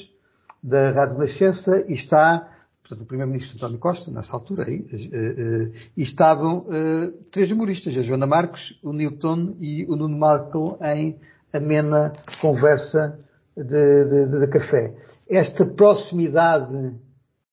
[0.64, 2.50] da Rádio Nascença e está,
[2.82, 7.96] portanto, o Primeiro-Ministro António Costa, nessa altura aí, eh, eh, e estavam eh, três humoristas,
[7.98, 11.18] a Joana Marcos, o Newton e o Nuno Marco em
[11.54, 13.20] amena conversa
[13.56, 14.96] de, de, de café.
[15.30, 16.94] Esta proximidade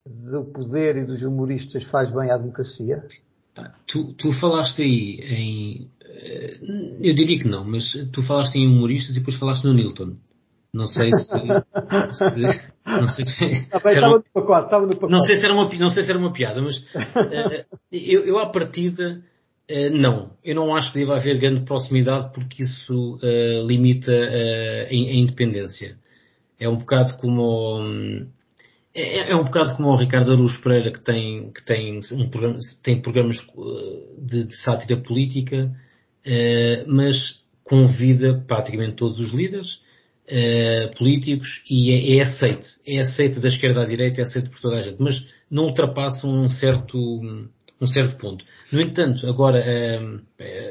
[0.09, 3.03] do poder e dos humoristas faz bem à democracia?
[3.87, 5.91] Tu, tu falaste aí em.
[6.01, 6.59] Eh,
[7.01, 10.15] eu diria que não, mas tu falaste em humoristas e depois falaste no Newton.
[10.73, 11.27] Não sei se.
[11.27, 12.29] se
[12.87, 13.45] não sei se.
[13.71, 15.13] Ah, bem, estava, no pacote, estava no pacote.
[15.13, 18.39] Não sei se era uma, não sei se era uma piada, mas uh, eu, eu,
[18.39, 19.21] à partida,
[19.71, 20.33] uh, não.
[20.45, 25.97] Eu não acho que deva haver grande proximidade porque isso uh, limita a, a, independência.
[26.61, 27.81] É um bocado como.
[27.81, 28.29] Um,
[29.01, 32.59] é, é, um bocado como o Ricardo Aruz Pereira que tem, que tem, um programa,
[32.83, 35.71] tem programas eh, de, de sátira política,
[36.27, 39.75] uh, mas convida praticamente todos os líderes
[40.27, 42.69] uh, políticos e é, é, aceite.
[42.85, 46.27] É aceite da esquerda à direita, é aceite por toda a gente, mas não ultrapassa
[46.27, 48.45] um certo, um certo ponto.
[48.73, 49.65] No entanto, agora,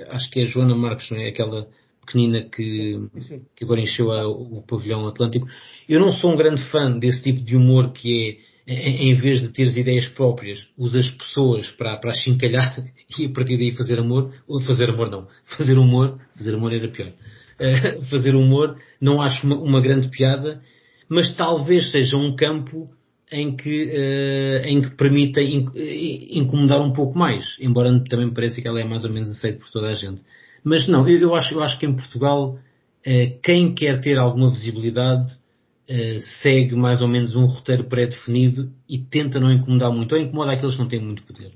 [0.09, 1.29] acho que é a Joana Marques, não é?
[1.29, 1.67] Aquela
[2.07, 3.41] pequenina que, sim, sim.
[3.55, 5.45] que agora encheu a, o pavilhão atlântico.
[5.87, 9.53] Eu não sou um grande fã desse tipo de humor que é, em vez de
[9.53, 12.83] teres ideias próprias, usas pessoas para, para chincalhar
[13.17, 15.27] e a partir daí fazer amor, ou fazer amor não,
[15.57, 17.13] fazer humor, fazer amor era pior.
[17.59, 20.61] Uh, fazer humor, não acho uma, uma, grande piada,
[21.09, 22.89] mas talvez seja um campo
[23.31, 25.65] em que, uh, em que permita in,
[26.31, 29.59] incomodar um pouco mais, embora também me pareça que ela é mais ou menos aceita
[29.59, 30.21] por toda a gente.
[30.67, 32.59] Mas não, eu, eu, acho, eu acho que em Portugal
[33.05, 35.29] eh, quem quer ter alguma visibilidade
[35.87, 40.51] eh, segue mais ou menos um roteiro pré-definido e tenta não incomodar muito, ou incomoda
[40.51, 41.53] aqueles que não têm muito poder,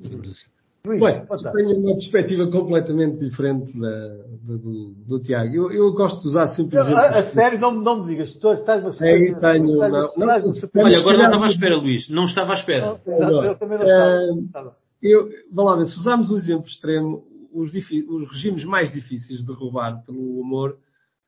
[0.00, 0.54] digamos assim.
[0.86, 4.08] Bem, eu tenho uma perspectiva completamente diferente da,
[4.44, 5.52] do, do, do, Tiago.
[5.52, 7.00] Eu, eu, gosto de usar sempre exemplos.
[7.00, 10.30] A, a sério, não, não me digas, tu estás a tenho, não, não,
[10.76, 12.08] Olha, agora não estava à espera, Luís.
[12.10, 13.00] Não estava à espera.
[13.06, 14.76] Não, eu também não estava.
[15.02, 17.24] Eu, vamos lá ver, se usarmos um exemplo extremo,
[17.54, 20.76] os, os regimes mais difíceis de derrubar pelo humor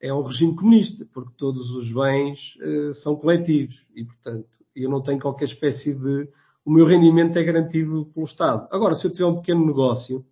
[0.01, 5.03] é o regime comunista, porque todos os bens uh, são coletivos e, portanto, eu não
[5.03, 6.29] tenho qualquer espécie de.
[6.64, 8.66] O meu rendimento é garantido pelo Estado.
[8.72, 10.27] Agora, se eu tiver um pequeno negócio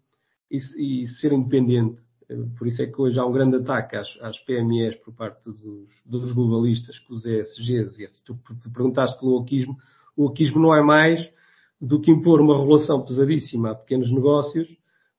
[0.51, 4.19] e, e ser independente, uh, por isso é que hoje há um grande ataque às,
[4.21, 8.37] às PMEs por parte dos, dos globalistas, com os ESGs, e tu
[8.73, 9.77] perguntaste pelo oquismo,
[10.17, 11.33] o oquismo não é mais
[11.81, 14.69] do que impor uma regulação pesadíssima a pequenos negócios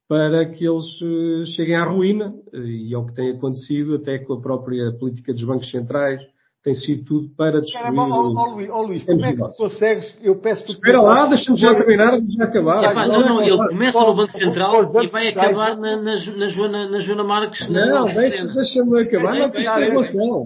[0.07, 4.19] para que eles eh, cheguem à ruína, eh, e é o que tem acontecido até
[4.19, 6.21] com a própria política dos bancos centrais,
[6.63, 7.83] tem sido tudo para destruir...
[7.83, 10.65] Caramba, ó, ó, Luís, ó, Luís como é que consegues, eu peço...
[10.65, 12.83] Espera lá, deixa-me já terminar, já acabar.
[12.83, 16.47] É, pá, não, não, ele começa no Banco Central e vai acabar na, na, na,
[16.47, 17.69] Joana, na Joana Marques.
[17.69, 20.45] Não, deixa-me deixa acabar, não, isto é relação.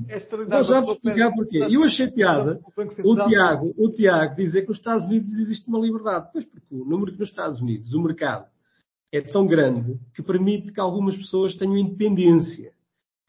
[0.49, 1.67] Vou já te explicar porquê.
[1.69, 2.59] Eu achei piada
[3.05, 6.27] o Tiago, o Tiago dizer que nos Estados Unidos existe uma liberdade.
[6.33, 8.45] Pois porque o número que nos Estados Unidos, o mercado,
[9.11, 12.71] é tão grande que permite que algumas pessoas tenham independência.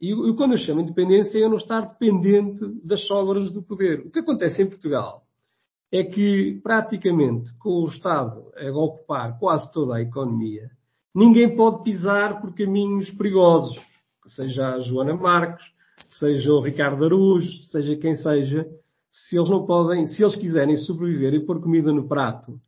[0.00, 4.00] E eu, quando eu chamo independência é eu não estar dependente das sobras do poder.
[4.00, 5.24] O que acontece em Portugal
[5.92, 10.70] é que praticamente com o Estado a ocupar quase toda a economia,
[11.14, 13.76] ninguém pode pisar por caminhos perigosos,
[14.26, 15.66] seja a Joana Marques,
[16.08, 18.66] seja o Ricardo Araújo, seja quem seja,
[19.10, 22.60] se eles não podem, se eles quiserem sobreviver e pôr comida no prato,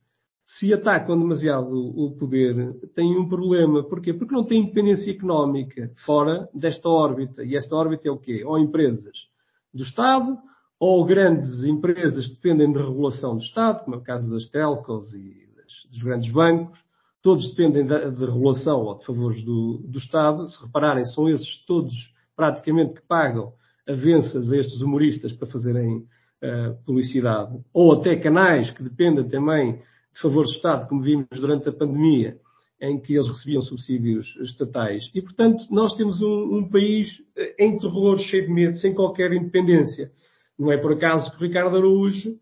[0.45, 3.83] se atacam demasiado o poder, têm um problema.
[3.83, 4.13] Porquê?
[4.13, 7.43] Porque não têm independência económica fora desta órbita.
[7.43, 8.43] E esta órbita é o quê?
[8.45, 9.27] Ou empresas
[9.73, 10.37] do Estado,
[10.79, 15.13] ou grandes empresas que dependem de regulação do Estado, como é o caso das telcos
[15.13, 15.43] e
[15.89, 16.79] dos grandes bancos,
[17.21, 20.45] todos dependem de, regulação ou de favores do, do, Estado.
[20.45, 21.93] Se repararem, são esses todos
[22.35, 23.53] praticamente que pagam
[23.87, 29.81] avanças a estes humoristas para fazerem uh, publicidade, ou até canais que dependem também
[30.13, 32.37] de favores do Estado, como vimos durante a pandemia,
[32.81, 35.09] em que eles recebiam subsídios estatais.
[35.15, 39.31] E, portanto, nós temos um, um país eh, em terror, cheio de medo, sem qualquer
[39.31, 40.11] independência.
[40.59, 42.37] Não é por acaso que o Ricardo Araújo,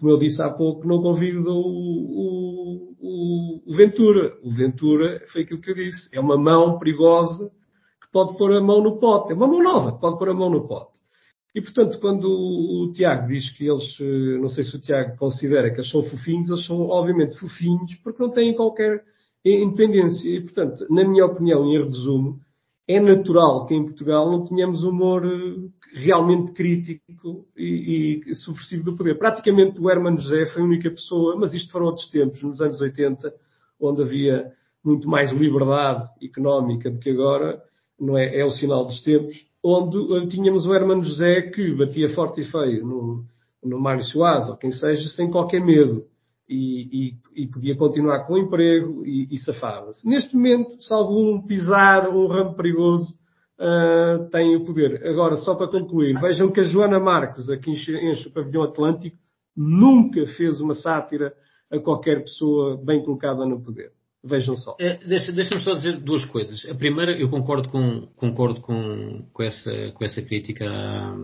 [0.00, 4.34] como eu disse há pouco, não convidou o, o, o, Ventura.
[4.42, 6.08] O Ventura foi aquilo que eu disse.
[6.10, 7.50] É uma mão perigosa
[8.00, 9.32] que pode pôr a mão no pote.
[9.32, 11.01] É uma mão nova que pode pôr a mão no pote.
[11.54, 15.70] E, portanto, quando o, Tiago diz que eles, eh, não sei se o Tiago considera
[15.70, 19.04] que eles são fofinhos, eles são obviamente fofinhos porque não têm qualquer
[19.44, 20.28] independência.
[20.28, 22.40] E, portanto, na minha opinião, em resumo,
[22.88, 25.68] é natural que em Portugal não tenhamos humor eh,
[26.04, 29.18] realmente crítico e, e subversivo do poder.
[29.18, 32.80] Praticamente o Herman José foi a única pessoa, mas isto foram outros tempos, nos anos
[32.80, 33.32] 80,
[33.78, 34.52] onde havia
[34.84, 37.62] muito mais liberdade económica do que agora,
[38.00, 38.38] não é?
[38.38, 42.84] É o sinal dos tempos, onde tínhamos o Herman José que batia forte e feio
[42.84, 43.24] no,
[43.62, 46.04] no Mário Soares, ou quem seja, sem qualquer medo.
[46.48, 50.06] E, e, e podia continuar com o emprego e, e safava-se.
[50.06, 53.14] Neste momento, salvo um pisar um ramo perigoso,
[53.58, 55.06] uh, têm o poder.
[55.06, 59.16] Agora, só para concluir, vejam que a Joana Marques, aqui enche, enche o pavilhão Atlântico,
[59.56, 61.32] nunca fez uma sátira
[61.70, 63.92] a qualquer pessoa bem colocada no poder.
[64.24, 64.76] Vejam só.
[64.78, 66.64] É, Deixa-me deixa só dizer duas coisas.
[66.66, 71.16] A primeira, eu concordo com, concordo com, com, essa, com essa crítica à,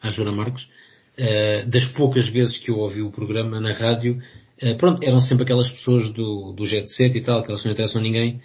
[0.00, 0.64] à Joana Marques.
[1.12, 4.18] Uh, das poucas vezes que eu ouvi o programa na rádio,
[4.62, 7.72] uh, pronto, eram sempre aquelas pessoas do, do jet set e tal, que elas não
[7.72, 8.40] interessam a ninguém,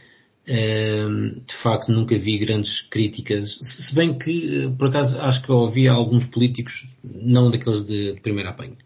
[0.47, 5.89] de facto nunca vi grandes críticas, se bem que eh, por acaso acho que ouvi
[5.89, 8.77] alguns políticos, não daqueles de, de primeira apanho.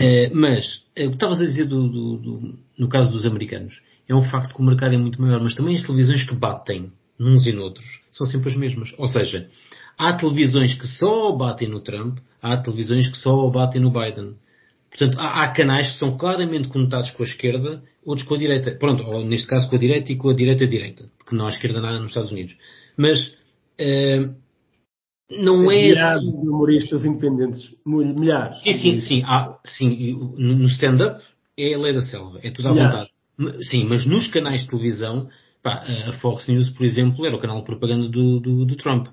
[0.00, 3.82] Eh, mas eh, o que estavas a dizer do, do, do, no caso dos americanos
[4.08, 6.90] é um facto que o mercado é muito maior, mas também as televisões que batem
[7.20, 8.94] uns e noutros são sempre as mesmas.
[8.96, 9.48] Ou seja,
[9.98, 14.36] há televisões que só batem no Trump, há televisões que só batem no Biden.
[14.88, 18.70] Portanto, há, há, canais que são claramente conotados com a esquerda, outros com a direita.
[18.72, 21.80] Pronto, ou neste caso com a direita e com a direita-direita, porque não há esquerda
[21.80, 22.56] nada nos Estados Unidos.
[22.96, 24.34] Mas uh,
[25.30, 26.40] não é milhares assim...
[26.40, 28.62] de humoristas independentes, milhares.
[28.62, 29.22] Sim, sim, sim.
[29.24, 31.22] Há, sim no stand-up
[31.56, 33.08] é a lei da selva, é tudo à milhares.
[33.38, 33.64] vontade.
[33.64, 35.28] Sim, mas nos canais de televisão,
[35.62, 39.06] pá, a Fox News, por exemplo, era o canal de propaganda do, do, do Trump.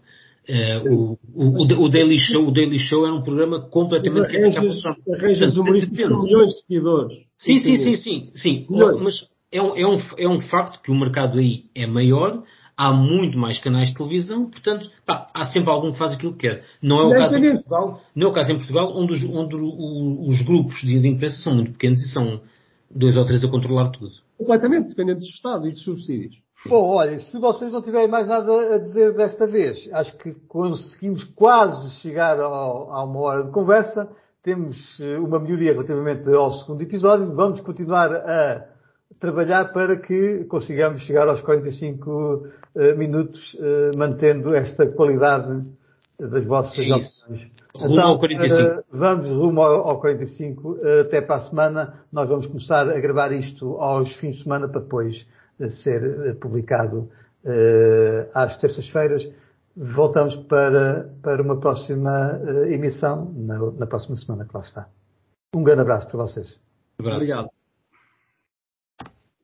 [0.49, 4.82] Uh, o, o, o, Daily Show, o Daily Show era um programa completamente arranjas,
[5.13, 7.13] arranjas humoristas com milhões de seguidores.
[7.38, 8.65] Sim, sim, sim, sim, sim.
[9.01, 12.43] Mas é um, é, um, é um facto que o mercado aí é maior,
[12.78, 16.47] há muito mais canais de televisão, portanto, pá, há sempre algum que faz aquilo que
[16.47, 16.63] quer.
[16.82, 19.55] Não é o, caso, em Portugal, não é o caso em Portugal, onde os, onde
[19.55, 22.39] os grupos de, de imprensa são muito pequenos e são
[22.89, 24.11] dois ou três a controlar tudo.
[24.38, 26.36] Completamente dependentes do Estado e dos subsídios.
[26.67, 31.23] Bom, olha, se vocês não tiverem mais nada a dizer desta vez, acho que conseguimos
[31.36, 34.09] quase chegar ao, a uma hora de conversa.
[34.43, 37.36] Temos eh, uma melhoria relativamente ao segundo episódio.
[37.36, 38.76] Vamos continuar a
[39.20, 45.64] trabalhar para que consigamos chegar aos 45 uh, eh, minutos, uh, mantendo esta qualidade
[46.20, 47.51] das vossas é opções.
[47.76, 48.62] Rumo então, ao 45.
[48.62, 50.80] Uh, vamos rumo ao, ao 45.
[51.01, 51.93] até para a semana.
[52.12, 55.26] Nós vamos começar a gravar isto aos fins de semana para depois
[55.84, 57.10] ser eh, publicado
[57.43, 59.28] uh, às terças-feiras.
[59.76, 64.88] Voltamos para, para uma próxima uh, emissão na, na próxima semana que lá está.
[65.55, 66.47] Um grande abraço para vocês.
[66.99, 67.49] Obrigado.